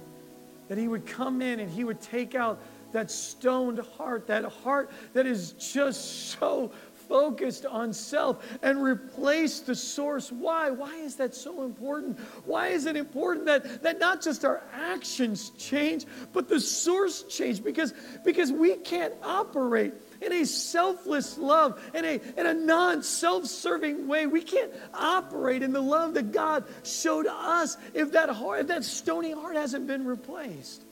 that 0.68 0.78
he 0.78 0.88
would 0.88 1.06
come 1.06 1.42
in 1.42 1.60
and 1.60 1.70
he 1.70 1.84
would 1.84 2.00
take 2.00 2.34
out 2.34 2.58
that 2.92 3.10
stoned 3.10 3.80
heart, 3.96 4.26
that 4.28 4.44
heart 4.44 4.90
that 5.12 5.26
is 5.26 5.52
just 5.52 6.30
so 6.38 6.70
focused 7.08 7.66
on 7.66 7.92
self 7.92 8.44
and 8.62 8.82
replace 8.82 9.60
the 9.60 9.74
source. 9.74 10.32
Why? 10.32 10.70
Why 10.70 10.94
is 10.96 11.16
that 11.16 11.34
so 11.34 11.64
important? 11.64 12.18
Why 12.44 12.68
is 12.68 12.86
it 12.86 12.96
important 12.96 13.46
that, 13.46 13.82
that 13.82 13.98
not 13.98 14.22
just 14.22 14.44
our 14.44 14.62
actions 14.72 15.50
change, 15.58 16.06
but 16.32 16.48
the 16.48 16.60
source 16.60 17.24
change? 17.24 17.62
Because, 17.62 17.94
because 18.24 18.52
we 18.52 18.76
can't 18.76 19.14
operate 19.22 19.92
in 20.24 20.32
a 20.32 20.46
selfless 20.46 21.38
love, 21.38 21.80
in 21.94 22.04
a, 22.04 22.20
in 22.36 22.46
a 22.46 22.54
non 22.54 23.02
self 23.02 23.46
serving 23.46 24.08
way. 24.08 24.26
We 24.26 24.42
can't 24.42 24.72
operate 24.92 25.62
in 25.62 25.72
the 25.72 25.80
love 25.80 26.14
that 26.14 26.32
God 26.32 26.64
showed 26.82 27.26
us 27.26 27.76
if 27.92 28.12
that, 28.12 28.28
heart, 28.30 28.60
if 28.60 28.66
that 28.68 28.84
stony 28.84 29.32
heart 29.32 29.56
hasn't 29.56 29.86
been 29.86 30.04
replaced. 30.04 30.82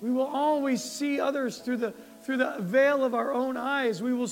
We 0.00 0.10
will 0.10 0.26
always 0.26 0.82
see 0.82 1.20
others 1.20 1.58
through 1.58 1.78
the, 1.78 1.94
through 2.22 2.36
the 2.36 2.56
veil 2.60 3.04
of 3.04 3.14
our 3.14 3.32
own 3.32 3.56
eyes. 3.56 4.00
We 4.00 4.14
will 4.14 4.30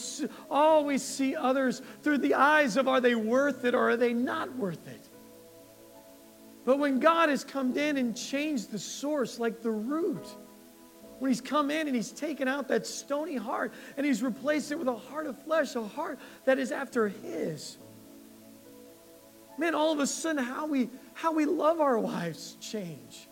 always 0.49 1.03
see 1.03 1.35
others 1.35 1.83
through 2.03 2.18
the 2.18 2.35
eyes 2.35 2.77
of 2.77 2.87
are 2.87 3.01
they 3.01 3.14
worth 3.14 3.64
it 3.64 3.75
or 3.75 3.90
are 3.90 3.96
they 3.96 4.12
not 4.12 4.55
worth 4.57 4.87
it? 4.87 5.09
But 6.64 6.79
when 6.79 6.99
God 6.99 7.29
has 7.29 7.44
come 7.44 7.77
in 7.77 7.96
and 7.96 8.16
changed 8.16 8.70
the 8.70 8.79
source, 8.79 9.38
like 9.38 9.62
the 9.62 9.70
root, 9.70 10.27
when 11.18 11.31
he's 11.31 11.40
come 11.40 11.70
in 11.70 11.87
and 11.87 11.96
he's 11.96 12.12
taken 12.12 12.48
out 12.48 12.68
that 12.68 12.87
stony 12.87 13.37
heart 13.37 13.72
and 13.96 14.05
he's 14.05 14.22
replaced 14.22 14.72
it 14.72 14.79
with 14.79 14.88
a 14.88 14.96
heart 14.96 15.26
of 15.26 15.38
flesh, 15.42 15.74
a 15.74 15.83
heart 15.83 16.18
that 16.44 16.59
is 16.59 16.72
after 16.72 17.09
his. 17.09 17.79
Man, 19.59 19.74
all 19.74 19.92
of 19.92 20.00
a 20.00 20.07
sudden, 20.07 20.44
how 20.44 20.66
we, 20.66 20.90
how 21.14 21.33
we 21.33 21.46
love 21.46 21.81
our 21.81 21.98
wives 21.98 22.57
change. 22.61 23.29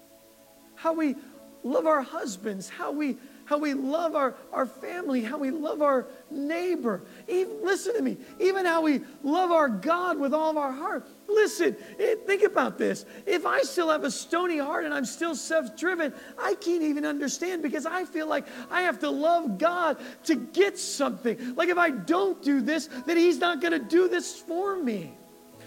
How 0.75 0.95
we 0.95 1.17
love 1.63 1.87
our 1.87 2.03
husbands, 2.03 2.69
how 2.69 2.93
we 2.93 3.17
how 3.47 3.59
we 3.59 3.75
love 3.75 4.17
our, 4.17 4.35
our 4.53 4.67
family, 4.67 5.23
how 5.23 5.39
we 5.39 5.51
love 5.51 5.83
our 5.83 6.07
neighbor. 6.31 7.03
Even, 7.29 7.63
listen 7.63 7.95
to 7.95 8.03
me, 8.03 8.17
even 8.41 8.65
how 8.65 8.81
we 8.83 9.03
love 9.23 9.51
our 9.51 9.69
God 9.69 10.19
with 10.19 10.33
all 10.33 10.51
of 10.51 10.57
our 10.57 10.73
heart. 10.73 11.07
Listen, 11.35 11.77
eh, 11.99 12.15
think 12.27 12.43
about 12.43 12.79
this. 12.79 13.05
If 13.27 13.45
I 13.45 13.63
still 13.63 13.91
have 13.91 14.05
a 14.05 14.11
stony 14.11 14.59
heart 14.59 14.85
and 14.85 14.95
I'm 14.95 15.05
still 15.05 15.35
self 15.35 15.77
driven, 15.77 16.15
I 16.39 16.55
can't 16.55 16.83
even 16.83 17.05
understand 17.05 17.63
because 17.63 17.87
I 17.87 18.05
feel 18.05 18.27
like 18.27 18.47
I 18.71 18.83
have 18.83 19.01
to 19.01 19.11
love 19.11 19.59
God 19.59 19.99
to 20.25 20.37
get 20.37 20.79
something. 20.79 21.55
Like 21.57 21.69
if 21.69 21.79
I 21.79 21.91
don't 21.91 22.41
do 22.43 22.61
this, 22.61 22.89
then 23.07 23.17
He's 23.17 23.39
not 23.39 23.61
going 23.61 23.73
to 23.73 23.79
do 23.79 24.09
this 24.09 24.39
for 24.39 24.77
me. 24.77 25.13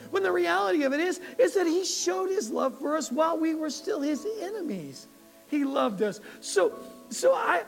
When 0.10 0.24
the 0.24 0.32
reality 0.32 0.84
of 0.84 0.94
it 0.94 1.02
is, 1.02 1.20
is 1.38 1.54
that 1.56 1.68
He 1.68 1.84
showed 1.84 2.30
His 2.30 2.50
love 2.50 2.80
for 2.80 2.96
us 2.96 3.12
while 3.12 3.38
we 3.38 3.54
were 3.54 3.70
still 3.70 4.00
His 4.00 4.26
enemies. 4.42 5.08
He 5.48 5.66
loved 5.66 6.02
us. 6.02 6.22
So, 6.40 6.74
so 7.10 7.34
I, 7.34 7.64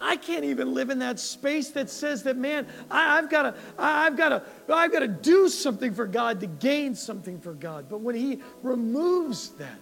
I 0.00 0.16
can't 0.16 0.44
even 0.44 0.74
live 0.74 0.90
in 0.90 0.98
that 1.00 1.18
space 1.18 1.70
that 1.70 1.88
says 1.88 2.22
that, 2.24 2.36
man, 2.36 2.66
I, 2.90 3.16
have 3.16 3.30
got 3.30 3.42
to, 3.42 3.54
I've 3.78 4.16
got 4.16 4.30
to, 4.30 4.42
I've 4.72 4.92
got 4.92 5.00
to 5.00 5.08
do 5.08 5.48
something 5.48 5.94
for 5.94 6.06
God 6.06 6.40
to 6.40 6.46
gain 6.46 6.94
something 6.94 7.40
for 7.40 7.54
God. 7.54 7.86
But 7.88 8.00
when 8.00 8.14
He 8.14 8.40
removes 8.62 9.50
that 9.50 9.78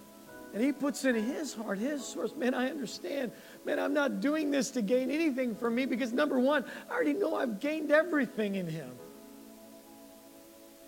and 0.53 0.63
He 0.63 0.71
puts 0.71 1.03
in 1.05 1.15
His 1.15 1.53
heart, 1.53 1.79
His 1.79 2.05
source, 2.05 2.35
man, 2.35 2.53
I 2.53 2.69
understand. 2.69 3.31
Man, 3.65 3.79
I'm 3.79 3.93
not 3.93 4.21
doing 4.21 4.51
this 4.51 4.71
to 4.71 4.81
gain 4.81 5.09
anything 5.09 5.55
for 5.55 5.69
me 5.69 5.85
because 5.85 6.13
number 6.13 6.39
one, 6.39 6.63
I 6.89 6.93
already 6.93 7.13
know 7.13 7.35
I've 7.35 7.59
gained 7.59 7.91
everything 7.91 8.55
in 8.55 8.67
Him. 8.67 8.91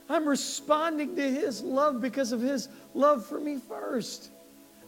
I'm 0.08 0.28
responding 0.28 1.16
to 1.16 1.32
His 1.32 1.64
love 1.64 2.00
because 2.00 2.32
of 2.32 2.42
His 2.42 2.70
love 2.94 3.26
for 3.26 3.40
me 3.40 3.58
first. 3.58 4.30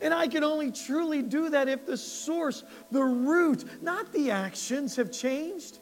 And 0.02 0.14
I 0.14 0.28
can 0.28 0.44
only 0.44 0.72
truly 0.72 1.22
do 1.22 1.50
that 1.50 1.68
if 1.68 1.86
the 1.86 1.98
source, 1.98 2.64
the 2.92 3.04
root, 3.04 3.82
not 3.82 4.12
the 4.14 4.32
actions 4.32 4.96
have 4.96 5.12
changed, 5.12 5.80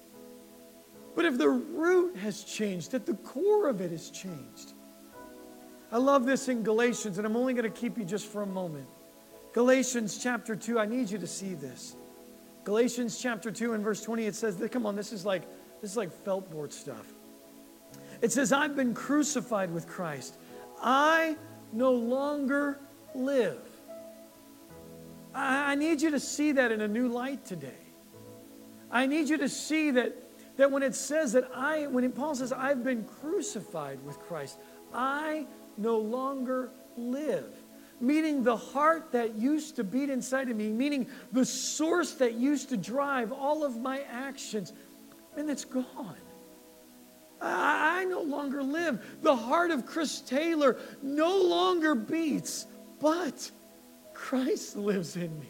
but 1.16 1.26
if 1.26 1.38
the 1.38 1.50
root 1.50 2.16
has 2.18 2.44
changed, 2.44 2.92
that 2.92 3.06
the 3.06 3.16
core 3.16 3.68
of 3.68 3.82
it 3.82 3.92
has 3.92 4.10
changed. 4.10 4.74
I 5.92 5.98
love 5.98 6.26
this 6.26 6.50
in 6.50 6.64
Galatians, 6.64 7.18
and 7.18 7.28
I'm 7.28 7.36
only 7.36 7.54
going 7.54 7.72
to 7.72 7.80
keep 7.80 7.98
you 7.98 8.04
just 8.04 8.28
for 8.28 8.42
a 8.42 8.48
moment. 8.48 8.88
Galatians 9.54 10.18
chapter 10.18 10.56
2, 10.56 10.80
I 10.80 10.86
need 10.86 11.10
you 11.10 11.18
to 11.18 11.28
see 11.28 11.54
this. 11.54 11.96
Galatians 12.66 13.20
chapter 13.22 13.52
2 13.52 13.74
and 13.74 13.84
verse 13.84 14.02
20, 14.02 14.26
it 14.26 14.36
says, 14.36 14.62
come 14.72 14.86
on, 14.86 14.96
this 14.96 15.14
is 15.14 15.26
like 15.26 15.44
this 15.82 15.92
is 15.92 15.98
like 15.98 16.12
felt 16.24 16.50
board 16.50 16.74
stuff. 16.74 17.06
It 18.22 18.32
says, 18.32 18.52
I've 18.52 18.76
been 18.76 18.94
crucified 18.94 19.72
with 19.72 19.88
Christ. 19.88 20.36
I 20.82 21.38
no 21.72 21.92
longer 21.92 22.80
live 23.14 23.60
I, 25.36 25.74
I 25.74 25.76
need 25.76 26.02
you 26.02 26.12
to 26.12 26.20
see 26.20 26.54
that 26.54 26.72
in 26.72 26.82
a 26.82 26.88
new 26.88 27.10
light 27.10 27.46
today. 27.46 27.84
I 28.90 29.06
need 29.06 29.28
you 29.28 29.38
to 29.38 29.50
see 29.50 29.92
that, 29.92 30.16
that 30.58 30.72
when 30.72 30.82
it 30.82 30.96
says 30.96 31.34
that 31.34 31.50
I, 31.54 31.88
when 31.88 32.10
Paul 32.12 32.34
says, 32.36 32.54
I've 32.54 32.84
been 32.84 33.04
crucified 33.04 34.04
with 34.06 34.18
Christ, 34.20 34.58
I 34.94 35.46
no 35.78 35.98
longer 35.98 36.70
live. 36.96 37.54
Meaning 38.00 38.44
the 38.44 38.56
heart 38.58 39.12
that 39.12 39.36
used 39.36 39.76
to 39.78 39.84
beat 39.84 40.10
inside 40.10 40.50
of 40.50 40.58
me, 40.58 40.70
meaning 40.70 41.08
the 41.32 41.46
source 41.46 42.14
that 42.14 42.34
used 42.34 42.70
to 42.70 42.78
drive 42.78 43.32
all 43.32 43.64
of 43.64 43.82
my 43.82 44.02
actions, 44.12 44.74
and 45.38 45.50
it's 45.50 45.66
gone. 45.66 46.16
I, 47.42 48.02
I 48.02 48.06
no 48.06 48.22
longer 48.22 48.64
live. 48.64 49.04
The 49.22 49.36
heart 49.36 49.72
of 49.72 49.86
Chris 49.86 50.22
Taylor 50.22 50.78
no 51.02 51.42
longer 51.42 51.96
beats, 51.96 52.66
but 53.00 53.50
Christ 54.26 54.76
lives 54.76 55.16
in 55.18 55.40
me. 55.40 55.50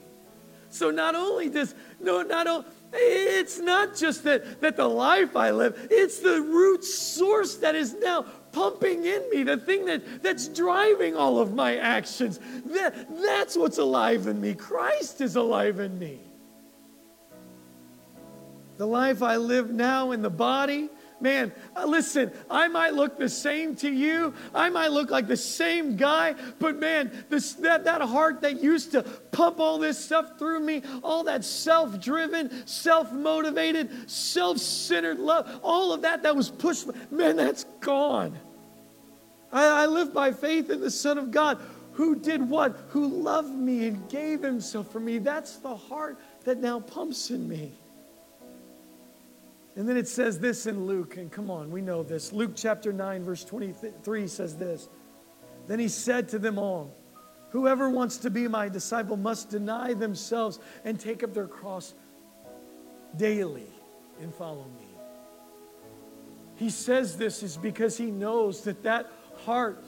So 0.69 0.91
not 0.91 1.15
only 1.15 1.47
does, 1.47 1.73
no, 2.01 2.23
not 2.23 2.45
only, 2.45 2.65
it's 2.91 3.57
not 3.57 3.95
just 3.95 4.25
that, 4.25 4.59
that 4.59 4.75
the 4.75 4.87
life 4.87 5.37
I 5.37 5.51
live, 5.51 5.87
it's 5.89 6.19
the 6.19 6.41
root 6.41 6.83
source 6.83 7.55
that 7.55 7.73
is 7.73 7.93
now 7.93 8.23
pumping 8.51 9.05
in 9.05 9.29
me, 9.29 9.43
the 9.43 9.55
thing 9.55 9.85
that, 9.85 10.21
that's 10.21 10.49
driving 10.49 11.15
all 11.15 11.39
of 11.39 11.53
my 11.53 11.77
actions. 11.77 12.41
That, 12.65 13.07
that's 13.23 13.55
what's 13.55 13.77
alive 13.77 14.27
in 14.27 14.41
me. 14.41 14.53
Christ 14.53 15.21
is 15.21 15.37
alive 15.37 15.79
in 15.79 15.97
me. 15.97 16.19
The 18.75 18.87
life 18.87 19.23
I 19.23 19.37
live 19.37 19.71
now 19.71 20.11
in 20.11 20.21
the 20.21 20.29
body, 20.29 20.89
man, 21.19 21.51
uh, 21.75 21.85
listen, 21.85 22.31
I 22.49 22.67
might 22.67 22.93
look 22.93 23.17
the 23.17 23.29
same 23.29 23.75
to 23.77 23.89
you. 23.89 24.33
I 24.53 24.69
might 24.69 24.91
look 24.91 25.09
like 25.09 25.27
the 25.27 25.37
same 25.37 25.95
guy, 25.95 26.35
but 26.59 26.77
man, 26.77 27.11
this, 27.29 27.53
that, 27.53 27.83
that 27.85 28.01
heart 28.01 28.41
that 28.41 28.61
used 28.61 28.91
to 28.91 29.03
pump 29.03 29.59
all 29.59 29.77
this 29.77 30.03
stuff 30.03 30.37
through 30.37 30.59
me, 30.59 30.83
all 31.03 31.23
that 31.23 31.43
self 31.43 31.99
driven, 32.01 32.65
self 32.67 33.11
motivated, 33.11 34.09
self 34.09 34.57
centered 34.57 35.19
love, 35.19 35.59
all 35.63 35.93
of 35.93 36.01
that 36.01 36.23
that 36.23 36.35
was 36.35 36.49
pushed, 36.49 36.87
man, 37.11 37.35
that's 37.35 37.65
gone. 37.79 38.37
I, 39.51 39.83
I 39.83 39.85
live 39.85 40.13
by 40.13 40.31
faith 40.31 40.69
in 40.69 40.81
the 40.81 40.91
Son 40.91 41.17
of 41.17 41.31
God 41.31 41.59
who 41.95 42.15
did 42.15 42.49
what? 42.49 42.77
Who 42.89 43.07
loved 43.07 43.53
me 43.53 43.87
and 43.87 44.09
gave 44.09 44.41
himself 44.41 44.91
for 44.91 44.99
me. 44.99 45.17
That's 45.17 45.57
the 45.57 45.75
heart 45.75 46.19
that 46.43 46.59
now 46.59 46.81
pumps 46.81 47.31
in 47.31 47.47
me. 47.47 47.71
And 49.75 49.87
then 49.87 49.97
it 49.97 50.07
says 50.07 50.39
this 50.39 50.67
in 50.67 50.85
Luke, 50.85 51.17
and 51.17 51.31
come 51.31 51.51
on, 51.51 51.69
we 51.69 51.81
know 51.81 52.01
this. 52.01 52.31
Luke 52.31 52.51
chapter 52.55 52.93
9, 52.93 53.23
verse 53.23 53.43
23 53.43 54.27
says 54.27 54.55
this. 54.55 54.87
Then 55.67 55.79
he 55.79 55.89
said 55.89 56.29
to 56.29 56.39
them 56.39 56.57
all, 56.57 56.95
Whoever 57.49 57.89
wants 57.89 58.17
to 58.17 58.29
be 58.29 58.49
my 58.49 58.67
disciple 58.67 59.15
must 59.15 59.49
deny 59.49 59.93
themselves 59.93 60.59
and 60.83 60.99
take 60.99 61.23
up 61.23 61.33
their 61.33 61.47
cross 61.47 61.93
daily 63.15 63.67
and 64.21 64.33
follow 64.33 64.65
me. 64.77 64.87
He 66.57 66.69
says 66.69 67.17
this 67.17 67.43
is 67.43 67.55
because 67.55 67.97
he 67.97 68.11
knows 68.11 68.61
that 68.65 68.83
that 68.83 69.09
heart 69.45 69.84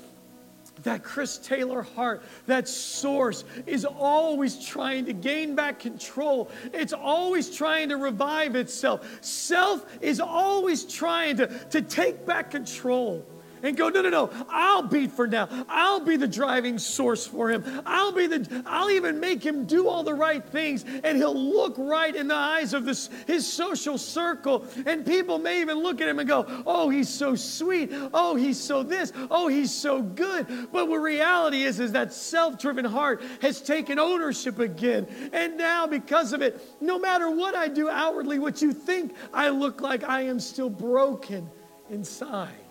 that 0.84 1.04
Chris 1.04 1.38
Taylor 1.38 1.82
heart, 1.82 2.24
that 2.46 2.68
source, 2.68 3.44
is 3.66 3.86
always 3.86 4.66
trying 4.66 5.06
to 5.06 5.14
gain 5.14 5.56
back 5.56 5.80
control. 5.80 6.50
It's 6.74 6.94
always 6.94 7.56
trying 7.56 7.90
to 7.90 7.98
revive 7.98 8.56
itself. 8.56 9.08
Self 9.22 9.86
is 10.02 10.20
always 10.20 10.84
trying 10.86 11.38
to, 11.38 11.48
to 11.48 11.82
take 11.82 12.26
back 12.26 12.52
control 12.52 13.26
and 13.64 13.76
go, 13.76 13.90
no, 13.90 14.02
no, 14.02 14.10
no, 14.10 14.30
I'll 14.50 14.84
beat 14.84 15.12
for 15.12 15.28
now. 15.28 15.48
I'll 15.68 16.00
be 16.00 16.18
the 16.18 16.28
driving 16.28 16.78
source 16.78 17.26
for 17.26 17.50
him. 17.50 17.64
I'll 17.86 18.12
be 18.12 18.28
the, 18.28 18.64
I'll 18.66 18.90
even 18.90 19.20
make 19.20 19.44
him 19.44 19.66
do 19.66 19.88
all 19.88 20.04
the 20.04 20.14
right 20.14 20.44
things 20.44 20.86
and 21.04 21.18
he'll 21.18 21.36
look 21.36 21.76
right 21.78 22.16
in 22.16 22.28
the 22.28 22.36
eyes 22.36 22.74
of 22.74 22.86
this, 22.86 23.10
his 23.26 23.52
social 23.52 23.98
circle. 23.98 24.66
And 24.86 25.06
people 25.06 25.40
may 25.40 25.62
even 25.62 25.80
look 25.80 26.02
at 26.02 26.08
him 26.08 26.20
and 26.20 26.28
go, 26.28 26.46
oh, 26.66 26.90
he's 26.90 27.10
so 27.10 27.36
sweet. 27.36 27.90
Oh, 28.14 28.36
he's 28.36 28.60
so 28.60 28.84
this. 28.84 29.12
Oh, 29.32 29.48
he's 29.48 29.74
so 29.74 30.02
good. 30.02 30.48
But 30.72 30.88
what 30.88 30.98
reality 30.98 31.64
is, 31.64 31.80
is 31.80 31.92
that 31.94 32.14
self-driven 32.14 32.86
heart 32.86 33.22
has 33.42 33.62
taken 33.62 34.00
ownership 34.00 34.60
again. 34.60 35.08
And 35.34 35.58
now 35.58 35.88
because 35.88 36.34
of 36.34 36.42
it, 36.42 36.62
no 36.82 37.00
matter 37.00 37.30
what 37.30 37.56
I 37.56 37.68
do 37.68 37.90
outwardly, 37.90 38.40
what 38.40 38.62
you 38.62 38.74
think 38.74 39.16
I 39.34 39.50
look 39.50 39.82
like, 39.82 40.04
I 40.04 40.22
am 40.22 40.40
still 40.40 40.70
broken 40.70 41.50
inside. 41.90 42.67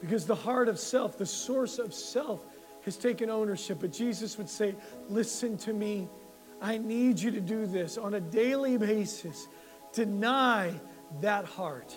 Because 0.00 0.26
the 0.26 0.34
heart 0.34 0.68
of 0.68 0.78
self, 0.78 1.18
the 1.18 1.26
source 1.26 1.78
of 1.78 1.92
self, 1.92 2.44
has 2.84 2.96
taken 2.96 3.30
ownership. 3.30 3.78
But 3.80 3.92
Jesus 3.92 4.38
would 4.38 4.48
say, 4.48 4.74
Listen 5.08 5.56
to 5.58 5.72
me. 5.72 6.08
I 6.62 6.78
need 6.78 7.18
you 7.18 7.30
to 7.30 7.40
do 7.40 7.66
this 7.66 7.96
on 7.96 8.14
a 8.14 8.20
daily 8.20 8.76
basis. 8.76 9.48
Deny 9.92 10.72
that 11.20 11.44
heart. 11.44 11.96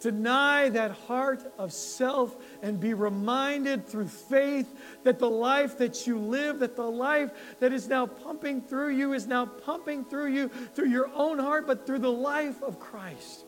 Deny 0.00 0.68
that 0.68 0.92
heart 0.92 1.42
of 1.58 1.72
self 1.72 2.36
and 2.62 2.78
be 2.78 2.94
reminded 2.94 3.86
through 3.86 4.08
faith 4.08 4.72
that 5.02 5.18
the 5.18 5.28
life 5.28 5.78
that 5.78 6.06
you 6.06 6.18
live, 6.18 6.60
that 6.60 6.76
the 6.76 6.88
life 6.88 7.30
that 7.58 7.72
is 7.72 7.88
now 7.88 8.06
pumping 8.06 8.60
through 8.60 8.90
you, 8.90 9.12
is 9.12 9.26
now 9.26 9.44
pumping 9.44 10.04
through 10.04 10.28
you 10.28 10.48
through 10.48 10.88
your 10.88 11.10
own 11.14 11.38
heart, 11.38 11.66
but 11.66 11.84
through 11.84 11.98
the 11.98 12.12
life 12.12 12.62
of 12.62 12.78
Christ. 12.78 13.44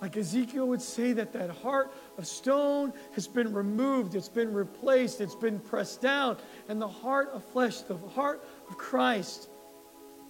Like 0.00 0.16
Ezekiel 0.16 0.66
would 0.68 0.82
say 0.82 1.12
that 1.12 1.32
that 1.32 1.50
heart 1.50 1.92
of 2.18 2.26
stone 2.26 2.92
has 3.12 3.26
been 3.26 3.52
removed, 3.52 4.14
it's 4.14 4.28
been 4.28 4.52
replaced, 4.52 5.20
it's 5.20 5.34
been 5.34 5.58
pressed 5.58 6.02
down, 6.02 6.36
and 6.68 6.80
the 6.80 6.88
heart 6.88 7.30
of 7.32 7.44
flesh, 7.44 7.80
the 7.80 7.96
heart 7.96 8.46
of 8.68 8.76
Christ, 8.76 9.48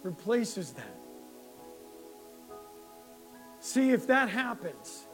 replaces 0.03 0.73
that. 0.73 0.97
See, 3.59 3.91
if 3.91 4.07
that 4.09 4.29
happens, 4.29 5.07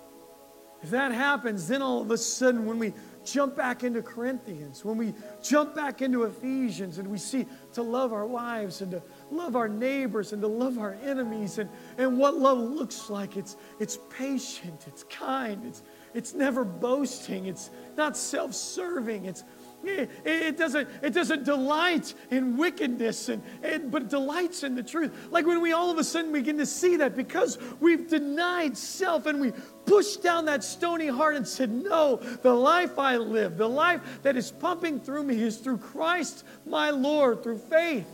if 0.83 0.91
that 0.91 1.13
happens, 1.13 1.69
then 1.69 1.83
all 1.83 2.03
of 2.03 2.11
a 2.11 2.19
sudden, 2.19 2.67
when 2.67 2.79
we 2.79 2.93
jump 3.25 3.55
back 3.57 3.85
into 3.85 4.03
Corinthians, 4.03 4.85
when 4.85 4.97
we 4.97 5.15
jump 5.43 5.75
back 5.75 6.03
into 6.03 6.25
Ephesians, 6.25 6.99
and 6.99 7.09
we 7.09 7.19
see 7.19 7.47
to 7.75 7.83
love 7.83 8.13
our 8.13 8.27
wives 8.27 8.81
and 8.81 8.91
to 8.91 9.03
love 9.31 9.57
our 9.57 9.69
neighbors 9.69 10.33
and 10.33 10.43
to 10.43 10.49
love 10.49 10.79
our 10.79 10.97
enemies 11.05 11.59
and, 11.59 11.71
and 11.99 12.19
what 12.19 12.37
love 12.37 12.59
looks 12.59 13.11
like. 13.11 13.37
It's, 13.37 13.57
it's 13.79 13.99
patient, 14.11 14.85
it's 14.87 15.05
kind, 15.05 15.65
it's, 15.65 15.83
it's 16.15 16.35
never 16.35 16.65
boasting, 16.65 17.47
it's 17.47 17.71
not 17.97 18.17
self 18.17 18.55
serving, 18.55 19.27
it's 19.27 19.45
it, 19.83 20.59
doesn't, 20.59 20.89
it 21.03 21.15
doesn't 21.15 21.45
delight 21.45 22.13
in 22.31 22.57
wickedness, 22.57 23.29
and, 23.29 23.43
and, 23.63 23.91
but 23.91 24.09
delights 24.09 24.63
in 24.63 24.75
the 24.75 24.83
truth. 24.83 25.29
Like 25.31 25.47
when 25.47 25.61
we 25.61 25.73
all 25.73 25.91
of 25.91 25.99
a 25.99 26.05
sudden 26.05 26.33
begin 26.33 26.59
to 26.59 26.67
see 26.67 26.97
that 26.97 27.17
because 27.17 27.59
we've 27.81 28.09
denied 28.09 28.77
self 28.77 29.27
and 29.27 29.41
we 29.41 29.53
pushed 29.87 30.23
down 30.23 30.45
that 30.47 30.63
stony 30.65 31.07
heart 31.07 31.37
and 31.37 31.47
said, 31.47 31.71
No, 31.71 32.17
the 32.17 32.53
life 32.53 32.99
I 32.99 33.17
live, 33.17 33.57
the 33.57 33.69
life 33.69 34.03
that 34.23 34.37
is 34.37 34.51
pumping 34.51 35.01
through 35.01 35.25
me 35.25 35.41
is 35.41 35.57
through 35.57 35.79
Christ 35.79 36.45
my 36.67 36.91
Lord, 36.91 37.43
through 37.43 37.59
faith. 37.59 38.07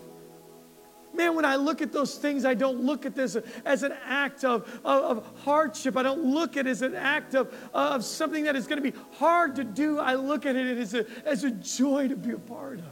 Man, 1.16 1.35
when 1.35 1.44
I 1.44 1.57
look 1.57 1.81
at 1.81 1.92
those 1.92 2.16
things, 2.16 2.44
I 2.44 2.55
don't 2.55 2.85
look 2.85 3.07
at 3.07 3.14
this 3.14 3.37
as 3.64 3.83
an 3.83 3.94
act 4.05 4.44
of, 4.44 4.81
of, 4.85 5.18
of 5.18 5.31
hardship. 5.44 5.96
I 5.96 6.02
don't 6.02 6.24
look 6.24 6.57
at 6.57 6.66
it 6.66 6.70
as 6.70 6.83
an 6.83 6.94
act 6.94 7.35
of, 7.35 7.55
of 7.72 8.05
something 8.05 8.44
that 8.44 8.55
is 8.55 8.66
going 8.66 8.83
to 8.83 8.92
be 8.92 8.96
hard 9.12 9.57
to 9.57 9.64
do. 9.64 9.98
I 9.98 10.14
look 10.14 10.44
at 10.44 10.57
it 10.57 10.79
as 10.79 10.94
a, 10.94 11.07
as 11.24 11.44
a 11.44 11.50
joy 11.50 12.09
to 12.09 12.16
be 12.16 12.33
a 12.33 12.38
part 12.38 12.81
of. 12.81 12.85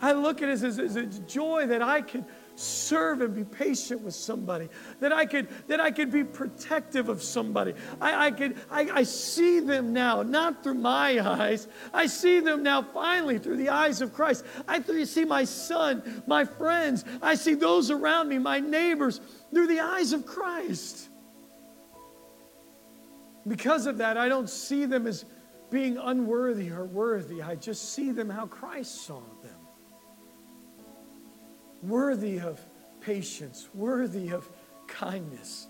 I 0.00 0.12
look 0.12 0.42
at 0.42 0.48
it 0.50 0.62
as, 0.62 0.78
as 0.78 0.96
a 0.96 1.06
joy 1.06 1.66
that 1.68 1.80
I 1.80 2.02
can 2.02 2.26
serve 2.58 3.20
and 3.20 3.34
be 3.34 3.44
patient 3.44 4.00
with 4.00 4.14
somebody 4.14 4.68
that 5.00 5.12
i 5.12 5.26
could 5.26 5.46
that 5.68 5.80
i 5.80 5.90
could 5.90 6.10
be 6.10 6.24
protective 6.24 7.08
of 7.08 7.22
somebody. 7.22 7.74
I, 8.00 8.26
I 8.26 8.30
could 8.30 8.56
I, 8.70 8.88
I 8.92 9.02
see 9.02 9.60
them 9.60 9.92
now 9.92 10.22
not 10.22 10.62
through 10.62 10.74
my 10.74 11.20
eyes. 11.20 11.68
I 11.92 12.06
see 12.06 12.40
them 12.40 12.62
now 12.62 12.82
finally 12.82 13.38
through 13.38 13.56
the 13.56 13.68
eyes 13.68 14.00
of 14.00 14.12
christ. 14.12 14.44
I 14.66 14.80
see 15.04 15.24
my 15.24 15.44
son 15.44 16.22
my 16.26 16.44
friends. 16.44 17.04
I 17.22 17.34
see 17.34 17.54
those 17.54 17.90
around 17.90 18.28
me 18.28 18.38
my 18.38 18.60
neighbors 18.60 19.20
through 19.52 19.66
the 19.66 19.80
eyes 19.80 20.12
of 20.12 20.26
christ. 20.26 21.08
Because 23.46 23.86
of 23.86 23.98
that 23.98 24.16
i 24.16 24.28
don't 24.28 24.50
see 24.50 24.86
them 24.86 25.06
as 25.06 25.24
being 25.68 25.98
unworthy 25.98 26.70
or 26.70 26.84
worthy. 26.84 27.42
I 27.42 27.56
just 27.56 27.92
see 27.92 28.12
them 28.12 28.30
how 28.30 28.46
christ 28.46 29.06
saw 29.06 29.20
them 29.42 29.55
worthy 31.82 32.38
of 32.40 32.60
patience, 33.00 33.68
worthy 33.74 34.30
of 34.30 34.48
kindness, 34.86 35.68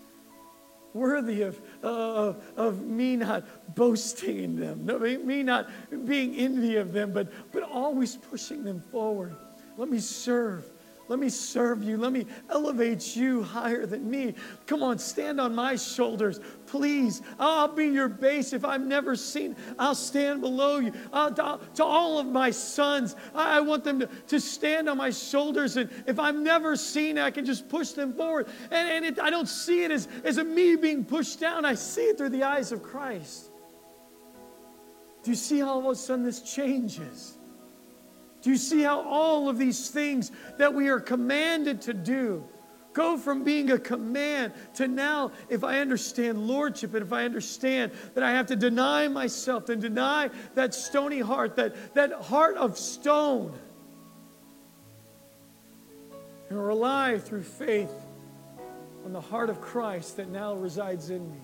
worthy 0.94 1.42
of, 1.42 1.60
uh, 1.82 2.32
of 2.56 2.82
me 2.82 3.16
not 3.16 3.74
boasting 3.74 4.38
in 4.38 4.58
them, 4.58 4.86
no, 4.86 4.98
me 4.98 5.42
not 5.42 5.68
being 6.06 6.34
envy 6.36 6.76
of 6.76 6.92
them, 6.92 7.12
but, 7.12 7.30
but 7.52 7.62
always 7.62 8.16
pushing 8.16 8.64
them 8.64 8.80
forward. 8.80 9.36
Let 9.76 9.90
me 9.90 9.98
serve. 9.98 10.64
Let 11.08 11.20
me 11.20 11.28
serve 11.28 11.84
you. 11.84 11.96
Let 11.96 12.12
me 12.12 12.26
elevate 12.50 13.14
you 13.14 13.42
higher 13.42 13.86
than 13.86 14.10
me. 14.10 14.34
Come 14.66 14.82
on, 14.82 14.98
stand 14.98 15.40
on 15.40 15.54
my 15.54 15.76
shoulders. 15.76 16.40
Please, 16.66 17.22
I'll 17.38 17.68
be 17.68 17.86
your 17.86 18.08
base. 18.08 18.52
If 18.52 18.64
I've 18.64 18.84
never 18.84 19.14
seen, 19.14 19.54
I'll 19.78 19.94
stand 19.94 20.40
below 20.40 20.78
you. 20.78 20.92
Uh, 21.12 21.30
to, 21.30 21.60
to, 21.74 21.84
all 21.84 22.18
of 22.18 22.26
my 22.26 22.50
sons, 22.50 23.14
I, 23.34 23.58
I 23.58 23.60
want 23.60 23.84
them 23.84 24.00
to, 24.00 24.06
to, 24.06 24.40
stand 24.40 24.88
on 24.88 24.96
my 24.96 25.10
shoulders. 25.10 25.76
And 25.76 25.88
if 26.06 26.18
I've 26.18 26.36
never 26.36 26.74
seen 26.74 27.18
I 27.18 27.30
can 27.30 27.44
just 27.44 27.68
push 27.68 27.90
them 27.90 28.12
forward. 28.12 28.48
And, 28.70 28.88
and 28.88 29.04
it, 29.04 29.20
I 29.20 29.30
don't 29.30 29.48
see 29.48 29.84
it 29.84 29.92
as, 29.92 30.08
as 30.24 30.38
a 30.38 30.44
me 30.44 30.74
being 30.74 31.04
pushed 31.04 31.38
down, 31.38 31.64
I 31.64 31.74
see 31.74 32.02
it 32.02 32.18
through 32.18 32.30
the 32.30 32.42
eyes 32.42 32.72
of 32.72 32.82
Christ. 32.82 33.50
Do 35.22 35.30
you 35.30 35.36
see 35.36 35.60
how 35.60 35.68
all 35.68 35.78
of 35.78 35.86
a 35.86 35.94
sudden 35.94 36.24
this 36.24 36.40
changes? 36.40 37.35
Do 38.46 38.52
you 38.52 38.56
see 38.56 38.82
how 38.82 39.00
all 39.00 39.48
of 39.48 39.58
these 39.58 39.88
things 39.88 40.30
that 40.56 40.72
we 40.72 40.86
are 40.86 41.00
commanded 41.00 41.82
to 41.82 41.92
do 41.92 42.44
Go 42.92 43.18
from 43.18 43.42
being 43.42 43.72
a 43.72 43.78
command 43.78 44.54
to 44.76 44.88
now, 44.88 45.32
if 45.50 45.64
I 45.64 45.80
understand 45.80 46.48
lordship 46.48 46.94
and 46.94 47.04
if 47.04 47.12
I 47.12 47.24
understand 47.26 47.90
that 48.14 48.24
I 48.24 48.30
have 48.30 48.46
to 48.46 48.56
deny 48.56 49.06
myself 49.08 49.68
and 49.68 49.82
deny 49.82 50.30
that 50.54 50.72
stony 50.72 51.20
heart, 51.20 51.56
that, 51.56 51.92
that 51.94 52.12
heart 52.12 52.56
of 52.56 52.78
stone, 52.78 53.52
and 56.48 56.66
rely 56.66 57.18
through 57.18 57.42
faith 57.42 57.92
on 59.04 59.12
the 59.12 59.20
heart 59.20 59.50
of 59.50 59.60
Christ 59.60 60.16
that 60.16 60.30
now 60.30 60.54
resides 60.54 61.10
in 61.10 61.30
me. 61.30 61.40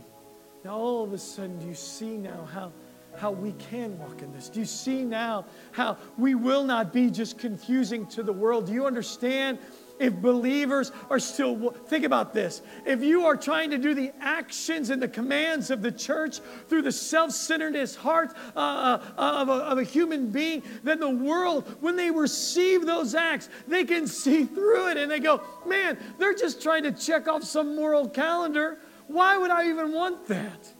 Now, 0.65 0.77
all 0.77 1.05
of 1.05 1.13
a 1.13 1.19
sudden, 1.19 1.59
do 1.59 1.67
you 1.67 1.75
see 1.75 2.17
now 2.17 2.49
how, 2.51 2.73
how 3.17 3.31
we 3.31 3.53
can 3.53 3.99
walk 3.99 4.23
in 4.23 4.33
this? 4.33 4.49
Do 4.49 4.61
you 4.61 4.67
see 4.67 5.03
now 5.03 5.45
how 5.73 5.97
we 6.19 6.35
will 6.35 6.65
not 6.65 6.93
be 6.93 7.11
just 7.11 7.39
confusing 7.39 8.07
to 8.07 8.23
the 8.23 8.33
world? 8.33 8.67
Do 8.67 8.73
you 8.73 8.87
understand 8.87 9.59
if 10.03 10.15
believers 10.15 10.91
are 11.11 11.21
still, 11.21 11.71
think 11.87 12.05
about 12.05 12.35
this. 12.35 12.63
If 12.85 13.03
you 13.03 13.25
are 13.25 13.37
trying 13.37 13.71
to 13.71 13.79
do 13.79 13.95
the 13.95 14.13
actions 14.21 14.91
and 14.91 15.01
the 15.01 15.07
commands 15.07 15.71
of 15.71 15.81
the 15.81 15.93
church 15.93 16.41
through 16.69 16.83
the 16.83 16.93
self 16.93 17.31
centeredness 17.31 17.95
heart 17.95 18.35
uh, 18.57 18.59
uh, 18.59 19.01
of, 19.17 19.49
a, 19.49 19.53
of 19.53 19.79
a 19.79 19.85
human 19.85 20.31
being, 20.31 20.63
then 20.83 20.99
the 20.99 21.09
world, 21.09 21.77
when 21.81 21.95
they 21.95 22.11
receive 22.11 22.85
those 22.85 23.15
acts, 23.15 23.49
they 23.69 23.85
can 23.85 24.07
see 24.23 24.45
through 24.45 24.91
it 24.91 24.97
and 24.97 25.11
they 25.11 25.21
go, 25.21 25.41
man, 25.67 25.97
they're 26.19 26.35
just 26.35 26.61
trying 26.61 26.83
to 26.83 26.93
check 26.93 27.29
off 27.29 27.45
some 27.45 27.77
moral 27.77 28.09
calendar. 28.09 28.79
Why 29.07 29.37
would 29.37 29.51
I 29.51 29.69
even 29.69 29.93
want 29.93 30.27
that? 30.27 30.73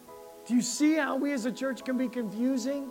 Do 0.47 0.55
you 0.55 0.63
see 0.63 0.95
how 0.95 1.17
we 1.17 1.33
as 1.33 1.47
a 1.47 1.53
church 1.53 1.85
can 1.85 1.97
be 1.97 2.09
confusing? 2.09 2.91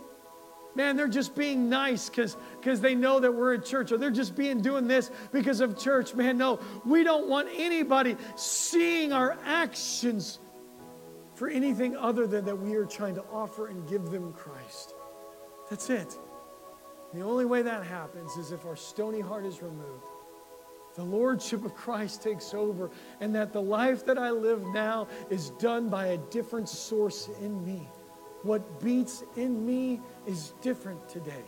Man, 0.74 0.96
they're 0.96 1.06
just 1.06 1.34
being 1.34 1.68
nice 1.68 2.08
because 2.08 2.80
they 2.80 2.94
know 2.94 3.20
that 3.20 3.30
we're 3.30 3.54
at 3.54 3.64
church, 3.64 3.92
or 3.92 3.98
they're 3.98 4.10
just 4.10 4.34
being 4.34 4.62
doing 4.62 4.88
this 4.88 5.10
because 5.30 5.60
of 5.60 5.78
church. 5.78 6.14
Man, 6.14 6.38
no, 6.38 6.60
we 6.86 7.04
don't 7.04 7.28
want 7.28 7.48
anybody 7.54 8.16
seeing 8.36 9.12
our 9.12 9.36
actions 9.44 10.38
for 11.34 11.48
anything 11.48 11.94
other 11.96 12.26
than 12.26 12.46
that 12.46 12.56
we 12.56 12.74
are 12.74 12.86
trying 12.86 13.14
to 13.16 13.24
offer 13.30 13.66
and 13.66 13.86
give 13.86 14.06
them 14.06 14.32
Christ. 14.32 14.94
That's 15.68 15.90
it. 15.90 16.18
The 17.12 17.20
only 17.20 17.44
way 17.44 17.60
that 17.60 17.84
happens 17.84 18.36
is 18.36 18.52
if 18.52 18.64
our 18.64 18.76
stony 18.76 19.20
heart 19.20 19.44
is 19.44 19.60
removed, 19.60 20.06
the 20.94 21.04
Lordship 21.04 21.64
of 21.64 21.74
Christ 21.74 22.22
takes 22.22 22.52
over, 22.54 22.90
and 23.20 23.34
that 23.34 23.52
the 23.52 23.62
life 23.62 24.04
that 24.06 24.18
I 24.18 24.30
live 24.30 24.62
now 24.68 25.08
is 25.30 25.50
done 25.50 25.88
by 25.88 26.08
a 26.08 26.18
different 26.30 26.68
source 26.68 27.28
in 27.40 27.64
me. 27.64 27.88
What 28.42 28.80
beats 28.80 29.22
in 29.36 29.64
me 29.64 30.00
is 30.26 30.52
different 30.60 31.08
today. 31.08 31.44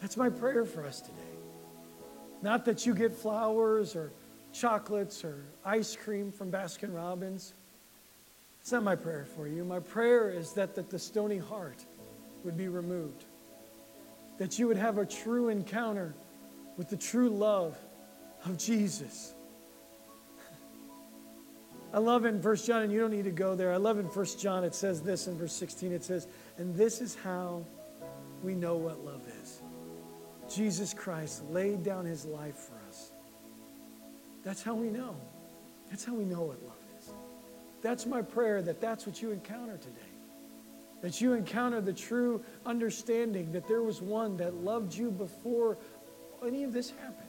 That's 0.00 0.16
my 0.16 0.28
prayer 0.28 0.64
for 0.64 0.84
us 0.84 1.00
today. 1.00 1.20
Not 2.42 2.64
that 2.64 2.86
you 2.86 2.94
get 2.94 3.12
flowers 3.12 3.94
or 3.94 4.12
chocolates 4.52 5.24
or 5.24 5.44
ice 5.64 5.96
cream 5.96 6.32
from 6.32 6.50
Baskin 6.50 6.94
Robbins. 6.94 7.54
It's 8.60 8.72
not 8.72 8.82
my 8.82 8.96
prayer 8.96 9.26
for 9.36 9.46
you. 9.46 9.64
My 9.64 9.80
prayer 9.80 10.30
is 10.30 10.52
that, 10.54 10.74
that 10.74 10.90
the 10.90 10.98
stony 10.98 11.38
heart 11.38 11.84
would 12.44 12.56
be 12.56 12.68
removed, 12.68 13.24
that 14.38 14.58
you 14.58 14.66
would 14.66 14.76
have 14.76 14.98
a 14.98 15.06
true 15.06 15.48
encounter 15.48 16.14
with 16.76 16.88
the 16.88 16.96
true 16.96 17.28
love 17.28 17.76
of 18.44 18.58
Jesus 18.58 19.34
I 21.96 21.98
love 21.98 22.26
in 22.26 22.42
First 22.42 22.66
John, 22.66 22.82
and 22.82 22.92
you 22.92 23.00
don't 23.00 23.10
need 23.10 23.24
to 23.24 23.30
go 23.30 23.54
there. 23.54 23.72
I 23.72 23.76
love 23.76 23.98
in 23.98 24.08
First 24.10 24.38
John, 24.38 24.64
it 24.64 24.74
says 24.74 25.00
this 25.00 25.28
in 25.28 25.38
verse 25.38 25.54
16. 25.54 25.92
It 25.92 26.04
says, 26.04 26.26
And 26.58 26.74
this 26.74 27.00
is 27.00 27.14
how 27.14 27.64
we 28.42 28.54
know 28.54 28.76
what 28.76 29.02
love 29.02 29.22
is. 29.42 29.62
Jesus 30.54 30.92
Christ 30.92 31.42
laid 31.50 31.82
down 31.82 32.04
his 32.04 32.26
life 32.26 32.54
for 32.54 32.74
us. 32.90 33.12
That's 34.44 34.62
how 34.62 34.74
we 34.74 34.88
know. 34.88 35.16
That's 35.88 36.04
how 36.04 36.12
we 36.12 36.24
know 36.24 36.42
what 36.42 36.62
love 36.62 36.76
is. 36.98 37.08
That's 37.80 38.04
my 38.04 38.20
prayer 38.20 38.60
that 38.60 38.78
that's 38.78 39.06
what 39.06 39.22
you 39.22 39.30
encounter 39.30 39.78
today. 39.78 40.12
That 41.00 41.20
you 41.22 41.32
encounter 41.32 41.80
the 41.80 41.94
true 41.94 42.44
understanding 42.66 43.52
that 43.52 43.66
there 43.68 43.82
was 43.82 44.02
one 44.02 44.36
that 44.36 44.54
loved 44.54 44.94
you 44.94 45.10
before 45.10 45.78
any 46.46 46.64
of 46.64 46.72
this 46.72 46.90
happen? 46.90 47.26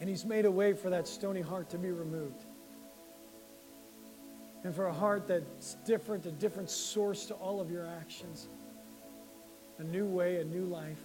And 0.00 0.08
he's 0.08 0.24
made 0.24 0.44
a 0.44 0.50
way 0.50 0.72
for 0.72 0.90
that 0.90 1.06
stony 1.06 1.40
heart 1.40 1.70
to 1.70 1.78
be 1.78 1.90
removed 1.90 2.42
and 4.64 4.74
for 4.74 4.86
a 4.86 4.92
heart 4.92 5.26
that's 5.26 5.74
different, 5.86 6.26
a 6.26 6.32
different 6.32 6.70
source 6.70 7.26
to 7.26 7.34
all 7.34 7.60
of 7.60 7.70
your 7.70 7.86
actions. 7.86 8.48
A 9.78 9.84
new 9.84 10.04
way, 10.04 10.36
a 10.36 10.44
new 10.44 10.64
life 10.64 11.00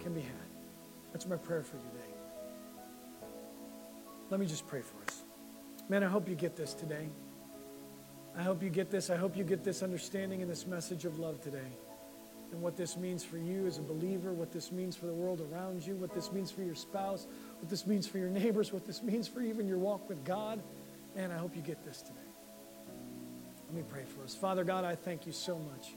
can 0.00 0.12
be 0.12 0.20
had. 0.20 0.30
That's 1.12 1.26
my 1.26 1.36
prayer 1.36 1.62
for 1.62 1.76
today. 1.76 2.12
Let 4.30 4.40
me 4.40 4.46
just 4.46 4.66
pray 4.66 4.80
for 4.80 4.96
us. 5.06 5.22
Man, 5.88 6.02
I 6.02 6.08
hope 6.08 6.28
you 6.28 6.34
get 6.34 6.56
this 6.56 6.74
today. 6.74 7.08
I 8.36 8.42
hope 8.42 8.62
you 8.62 8.68
get 8.68 8.90
this. 8.90 9.10
I 9.10 9.16
hope 9.16 9.36
you 9.36 9.44
get 9.44 9.64
this 9.64 9.82
understanding 9.82 10.42
and 10.42 10.50
this 10.50 10.66
message 10.66 11.04
of 11.04 11.18
love 11.18 11.40
today. 11.40 11.72
And 12.50 12.62
what 12.62 12.76
this 12.76 12.96
means 12.96 13.22
for 13.24 13.36
you 13.36 13.66
as 13.66 13.78
a 13.78 13.82
believer, 13.82 14.32
what 14.32 14.52
this 14.52 14.72
means 14.72 14.96
for 14.96 15.06
the 15.06 15.12
world 15.12 15.42
around 15.52 15.86
you, 15.86 15.94
what 15.96 16.14
this 16.14 16.32
means 16.32 16.50
for 16.50 16.62
your 16.62 16.74
spouse, 16.74 17.26
what 17.60 17.68
this 17.68 17.86
means 17.86 18.06
for 18.06 18.18
your 18.18 18.30
neighbors, 18.30 18.72
what 18.72 18.86
this 18.86 19.02
means 19.02 19.28
for 19.28 19.42
even 19.42 19.68
your 19.68 19.78
walk 19.78 20.08
with 20.08 20.24
God. 20.24 20.62
Man, 21.14 21.30
I 21.30 21.36
hope 21.36 21.54
you 21.54 21.62
get 21.62 21.84
this 21.84 22.00
today. 22.00 22.14
Let 23.66 23.76
me 23.76 23.82
pray 23.86 24.04
for 24.04 24.24
us. 24.24 24.34
Father 24.34 24.64
God, 24.64 24.84
I 24.84 24.94
thank 24.94 25.26
you 25.26 25.32
so 25.32 25.58
much. 25.58 25.90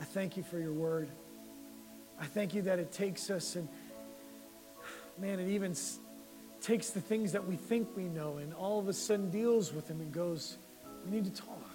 I 0.00 0.04
thank 0.04 0.36
you 0.36 0.42
for 0.42 0.58
your 0.58 0.72
word. 0.72 1.08
I 2.20 2.24
thank 2.24 2.54
you 2.54 2.62
that 2.62 2.80
it 2.80 2.90
takes 2.90 3.30
us 3.30 3.54
and, 3.54 3.68
man, 5.16 5.38
it 5.38 5.48
even 5.48 5.76
takes 6.60 6.90
the 6.90 7.00
things 7.00 7.32
that 7.32 7.46
we 7.46 7.54
think 7.54 7.88
we 7.96 8.04
know 8.04 8.38
and 8.38 8.52
all 8.52 8.80
of 8.80 8.88
a 8.88 8.92
sudden 8.92 9.30
deals 9.30 9.72
with 9.72 9.86
them 9.86 10.00
and 10.00 10.12
goes, 10.12 10.58
we 11.04 11.12
need 11.12 11.24
to 11.24 11.30
talk. 11.30 11.67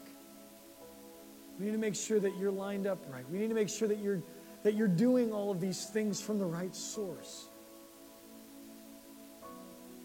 We 1.59 1.65
need 1.65 1.71
to 1.73 1.77
make 1.77 1.95
sure 1.95 2.19
that 2.19 2.37
you're 2.37 2.51
lined 2.51 2.87
up 2.87 2.99
right. 3.11 3.29
We 3.29 3.37
need 3.37 3.49
to 3.49 3.55
make 3.55 3.69
sure 3.69 3.87
that 3.87 3.99
you're, 3.99 4.21
that 4.63 4.73
you're 4.73 4.87
doing 4.87 5.31
all 5.31 5.51
of 5.51 5.59
these 5.59 5.85
things 5.85 6.19
from 6.19 6.39
the 6.39 6.45
right 6.45 6.75
source. 6.75 7.49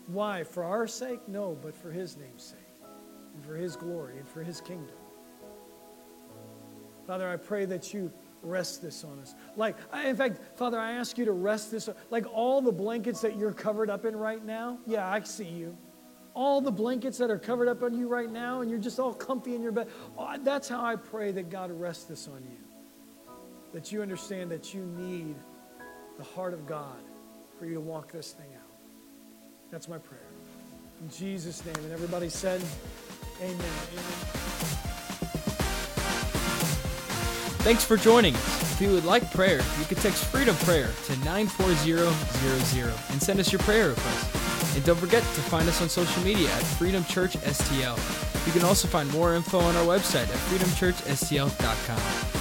Why? 0.06 0.44
For 0.44 0.64
our 0.64 0.86
sake? 0.86 1.20
No, 1.28 1.56
but 1.62 1.74
for 1.74 1.90
his 1.90 2.16
name's 2.16 2.42
sake 2.42 2.58
and 3.34 3.44
for 3.44 3.54
his 3.54 3.76
glory 3.76 4.18
and 4.18 4.28
for 4.28 4.42
his 4.42 4.60
kingdom. 4.60 4.96
Father, 7.06 7.28
I 7.28 7.36
pray 7.36 7.64
that 7.66 7.94
you 7.94 8.12
rest 8.42 8.82
this 8.82 9.04
on 9.04 9.18
us. 9.20 9.34
Like, 9.56 9.76
in 10.04 10.16
fact, 10.16 10.40
Father, 10.56 10.78
I 10.78 10.92
ask 10.92 11.18
you 11.18 11.24
to 11.24 11.32
rest 11.32 11.70
this, 11.70 11.88
like 12.10 12.26
all 12.32 12.60
the 12.60 12.72
blankets 12.72 13.20
that 13.22 13.36
you're 13.36 13.52
covered 13.52 13.90
up 13.90 14.04
in 14.04 14.14
right 14.16 14.44
now. 14.44 14.78
Yeah, 14.86 15.08
I 15.08 15.20
see 15.20 15.44
you. 15.44 15.76
All 16.34 16.60
the 16.60 16.70
blankets 16.70 17.18
that 17.18 17.30
are 17.30 17.38
covered 17.38 17.68
up 17.68 17.82
on 17.82 17.94
you 17.94 18.06
right 18.06 18.30
now, 18.30 18.60
and 18.60 18.70
you're 18.70 18.78
just 18.78 19.00
all 19.00 19.12
comfy 19.12 19.54
in 19.54 19.62
your 19.62 19.72
bed. 19.72 19.88
Oh, 20.16 20.36
that's 20.42 20.68
how 20.68 20.84
I 20.84 20.96
pray 20.96 21.32
that 21.32 21.50
God 21.50 21.70
rest 21.70 22.08
this 22.08 22.28
on 22.28 22.42
you. 22.42 23.34
That 23.72 23.90
you 23.90 24.02
understand 24.02 24.50
that 24.50 24.72
you 24.72 24.84
need 24.84 25.36
the 26.16 26.24
heart 26.24 26.54
of 26.54 26.66
God 26.66 27.02
for 27.58 27.66
you 27.66 27.74
to 27.74 27.80
walk 27.80 28.12
this 28.12 28.32
thing 28.32 28.50
out. 28.54 28.68
That's 29.70 29.88
my 29.88 29.98
prayer. 29.98 30.20
In 31.00 31.10
Jesus' 31.10 31.64
name. 31.64 31.76
And 31.76 31.92
everybody 31.92 32.28
said, 32.28 32.62
Amen. 33.40 33.54
Amen. 33.54 34.38
Thanks 37.60 37.84
for 37.84 37.96
joining 37.96 38.34
us. 38.34 38.72
If 38.72 38.80
you 38.80 38.90
would 38.92 39.04
like 39.04 39.30
prayer, 39.32 39.60
you 39.78 39.84
can 39.84 39.98
text 39.98 40.24
Freedom 40.26 40.56
Prayer 40.56 40.88
to 41.06 41.16
94000 41.24 42.92
and 43.10 43.22
send 43.22 43.40
us 43.40 43.52
your 43.52 43.60
prayer 43.60 43.90
request. 43.90 44.37
And 44.78 44.86
don't 44.86 44.96
forget 44.96 45.24
to 45.24 45.40
find 45.40 45.68
us 45.68 45.82
on 45.82 45.88
social 45.88 46.22
media 46.22 46.48
at 46.52 46.62
Freedom 46.62 47.04
Church 47.06 47.32
STL. 47.38 48.46
You 48.46 48.52
can 48.52 48.62
also 48.62 48.86
find 48.86 49.10
more 49.10 49.34
info 49.34 49.58
on 49.58 49.74
our 49.74 49.84
website 49.84 50.28
at 50.28 50.38
freedomchurchstl.com. 50.46 52.37